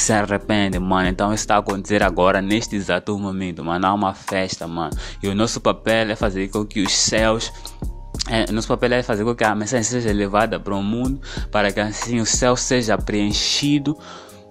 se 0.00 0.12
arrepende, 0.12 0.78
mano. 0.78 1.08
Então 1.08 1.32
isso 1.32 1.42
está 1.42 1.56
a 1.56 1.58
acontecer 1.58 2.02
agora, 2.02 2.40
neste 2.40 2.76
exato 2.76 3.18
momento, 3.18 3.64
mano. 3.64 3.86
Há 3.86 3.94
uma 3.94 4.14
festa, 4.14 4.66
mano. 4.66 4.90
E 5.22 5.28
o 5.28 5.34
nosso 5.34 5.60
papel 5.60 6.10
é 6.10 6.16
fazer 6.16 6.48
com 6.48 6.64
que 6.64 6.80
os 6.80 6.92
céus 6.92 7.52
é, 8.28 8.50
nosso 8.52 8.68
papel 8.68 8.92
é 8.92 9.02
fazer 9.02 9.24
com 9.24 9.34
que 9.34 9.44
a 9.44 9.54
mensagem 9.54 9.82
seja 9.82 10.12
levada 10.12 10.60
para 10.60 10.74
o 10.74 10.82
mundo, 10.82 11.20
para 11.50 11.72
que 11.72 11.80
assim 11.80 12.20
o 12.20 12.26
céu 12.26 12.54
seja 12.54 12.98
preenchido 12.98 13.96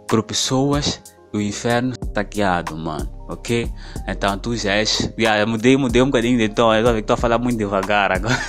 por 0.07 0.23
pessoas 0.23 1.01
e 1.33 1.37
o 1.37 1.41
inferno 1.41 1.93
saqueado, 2.13 2.75
mano. 2.75 3.09
Ok? 3.29 3.71
Então 4.07 4.37
tu 4.37 4.55
já 4.55 4.73
és. 4.73 5.13
Yeah, 5.17 5.45
mudei, 5.45 5.77
mudei 5.77 6.01
um 6.01 6.07
bocadinho 6.07 6.37
de 6.37 6.49
tom. 6.49 6.73
Eu 6.73 6.97
estou 6.97 7.13
a 7.13 7.17
falar 7.17 7.37
muito 7.37 7.57
devagar 7.57 8.11
agora. 8.11 8.39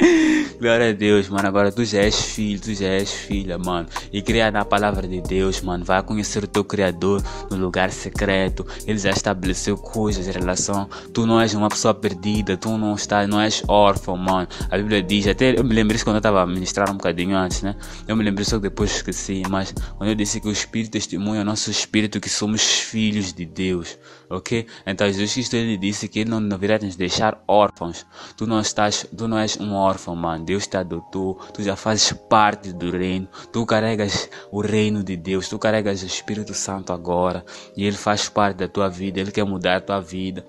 Glória 0.58 0.88
a 0.88 0.92
Deus, 0.92 1.28
mano. 1.28 1.46
Agora 1.46 1.70
tu 1.70 1.84
já 1.84 2.00
és 2.00 2.18
filho, 2.18 2.58
tu 2.58 2.74
já 2.74 2.86
és 2.86 3.12
filha, 3.12 3.58
mano. 3.58 3.86
E 4.10 4.22
cria 4.22 4.50
na 4.50 4.64
palavra 4.64 5.06
de 5.06 5.20
Deus, 5.20 5.60
mano. 5.60 5.84
Vai 5.84 6.02
conhecer 6.02 6.42
o 6.42 6.46
teu 6.46 6.64
Criador 6.64 7.22
no 7.50 7.58
lugar 7.58 7.90
secreto. 7.90 8.66
Ele 8.86 8.98
já 8.98 9.10
estabeleceu 9.10 9.76
coisas 9.76 10.26
em 10.26 10.30
relação. 10.30 10.88
Tu 11.12 11.26
não 11.26 11.38
és 11.38 11.52
uma 11.52 11.68
pessoa 11.68 11.92
perdida, 11.92 12.56
tu 12.56 12.78
não 12.78 12.94
estás, 12.94 13.28
não 13.28 13.38
és 13.38 13.62
órfão, 13.68 14.16
mano. 14.16 14.48
A 14.70 14.78
Bíblia 14.78 15.02
diz, 15.02 15.26
até 15.26 15.58
eu 15.58 15.62
me 15.62 15.74
lembrei 15.74 16.00
quando 16.00 16.16
eu 16.16 16.20
estava 16.20 16.42
a 16.42 16.46
ministrar 16.46 16.90
um 16.90 16.94
bocadinho 16.94 17.36
antes, 17.36 17.60
né? 17.60 17.76
Eu 18.08 18.16
me 18.16 18.24
lembrei 18.24 18.44
só 18.46 18.56
que 18.56 18.62
depois 18.62 18.96
esqueci, 18.96 19.42
mas 19.50 19.74
quando 19.98 20.08
eu 20.08 20.14
disse 20.14 20.40
que 20.40 20.48
o 20.48 20.52
Espírito 20.52 20.92
testemunha 20.92 21.42
o 21.42 21.44
nosso 21.44 21.70
Espírito 21.70 22.18
que 22.18 22.30
somos 22.30 22.62
filhos 22.62 23.30
de 23.30 23.44
Deus, 23.44 23.98
ok? 24.28 24.66
Então 24.86 25.06
Jesus 25.06 25.32
Cristo 25.32 25.56
ele 25.56 25.76
disse 25.76 26.08
que 26.08 26.20
ele 26.20 26.30
não 26.30 26.46
deveria 26.46 26.78
nos 26.78 26.96
deixar 26.96 27.42
órfãos. 27.46 28.06
Tu 28.36 28.46
não 28.46 28.60
estás, 28.60 29.06
tu 29.16 29.28
não 29.28 29.38
és 29.38 29.58
um 29.58 29.74
órfão, 29.74 30.14
mano. 30.14 30.44
Deus 30.44 30.66
te 30.66 30.76
adotou, 30.76 31.34
tu 31.52 31.62
já 31.62 31.76
fazes 31.76 32.12
parte 32.12 32.72
do 32.72 32.90
reino, 32.90 33.28
tu 33.52 33.64
carregas 33.66 34.28
o 34.50 34.60
reino 34.60 35.02
de 35.02 35.16
Deus, 35.16 35.48
tu 35.48 35.58
carregas 35.58 36.02
o 36.02 36.06
Espírito 36.06 36.54
Santo 36.54 36.92
agora 36.92 37.44
e 37.76 37.84
ele 37.84 37.96
faz 37.96 38.28
parte 38.28 38.58
da 38.58 38.68
tua 38.68 38.88
vida, 38.88 39.20
ele 39.20 39.32
quer 39.32 39.44
mudar 39.44 39.76
a 39.76 39.80
tua 39.80 40.00
vida. 40.00 40.44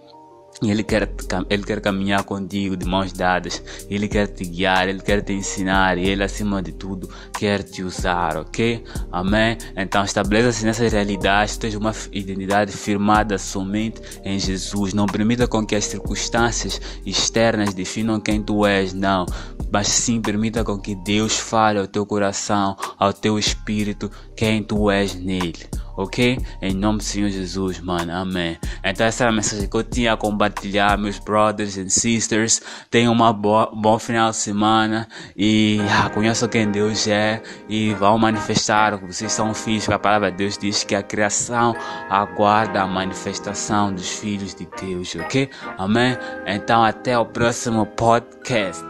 Ele 0.61 0.83
quer, 0.83 1.07
ele 1.51 1.63
quer 1.63 1.79
caminhar 1.79 2.23
contigo 2.23 2.75
de 2.75 2.85
mãos 2.85 3.13
dadas. 3.13 3.61
Ele 3.89 4.07
quer 4.07 4.27
te 4.27 4.43
guiar, 4.43 4.89
ele 4.89 5.01
quer 5.01 5.21
te 5.21 5.31
ensinar. 5.31 5.99
E 5.99 6.07
ele, 6.07 6.23
acima 6.23 6.63
de 6.63 6.71
tudo, 6.71 7.07
quer 7.37 7.61
te 7.61 7.83
usar, 7.83 8.37
ok? 8.37 8.83
Amém? 9.11 9.55
Então, 9.75 10.03
estabeleça-se 10.03 10.65
nessa 10.65 10.87
realidade. 10.87 11.59
Tu 11.59 11.77
uma 11.77 11.93
identidade 12.11 12.71
firmada 12.71 13.37
somente 13.37 14.01
em 14.23 14.39
Jesus. 14.39 14.95
Não 14.95 15.05
permita 15.05 15.47
com 15.47 15.63
que 15.63 15.75
as 15.75 15.85
circunstâncias 15.85 16.81
externas 17.05 17.75
definam 17.75 18.19
quem 18.19 18.41
tu 18.41 18.65
és, 18.65 18.93
não. 18.93 19.27
Mas 19.71 19.87
sim, 19.89 20.19
permita 20.19 20.63
com 20.63 20.79
que 20.79 20.95
Deus 20.95 21.37
fale 21.37 21.77
ao 21.77 21.87
teu 21.87 22.03
coração, 22.03 22.75
ao 22.97 23.13
teu 23.13 23.37
espírito, 23.37 24.09
quem 24.35 24.63
tu 24.63 24.89
és 24.89 25.13
nele 25.13 25.67
ok? 25.97 26.37
Em 26.61 26.73
nome 26.73 26.99
do 26.99 27.03
Senhor 27.03 27.29
Jesus, 27.29 27.79
mano, 27.79 28.13
amém. 28.13 28.57
Então 28.83 29.05
essa 29.05 29.25
é 29.25 29.27
a 29.27 29.31
mensagem 29.31 29.67
que 29.67 29.75
eu 29.75 29.83
tinha 29.83 30.13
a 30.13 30.17
compartilhar, 30.17 30.97
meus 30.97 31.19
brothers 31.19 31.77
and 31.77 31.89
sisters. 31.89 32.61
Tenham 32.89 33.13
um 33.13 33.33
bom 33.33 33.99
final 33.99 34.29
de 34.29 34.37
semana 34.37 35.07
e 35.35 35.79
ah, 35.91 36.09
conheçam 36.09 36.47
quem 36.47 36.69
Deus 36.71 37.07
é 37.07 37.41
e 37.67 37.93
vão 37.95 38.17
manifestar 38.17 38.97
que 38.99 39.05
vocês 39.05 39.31
são 39.31 39.53
filhos, 39.53 39.89
a 39.89 39.97
palavra 39.97 40.31
de 40.31 40.37
Deus 40.37 40.57
diz 40.57 40.83
que 40.83 40.93
a 40.93 41.01
criação 41.01 41.75
aguarda 42.09 42.81
a 42.81 42.87
manifestação 42.87 43.91
dos 43.91 44.09
filhos 44.09 44.53
de 44.53 44.67
Deus, 44.79 45.15
ok? 45.15 45.49
Amém? 45.77 46.15
Então 46.45 46.83
até 46.83 47.17
o 47.17 47.25
próximo 47.25 47.85
podcast. 47.85 48.85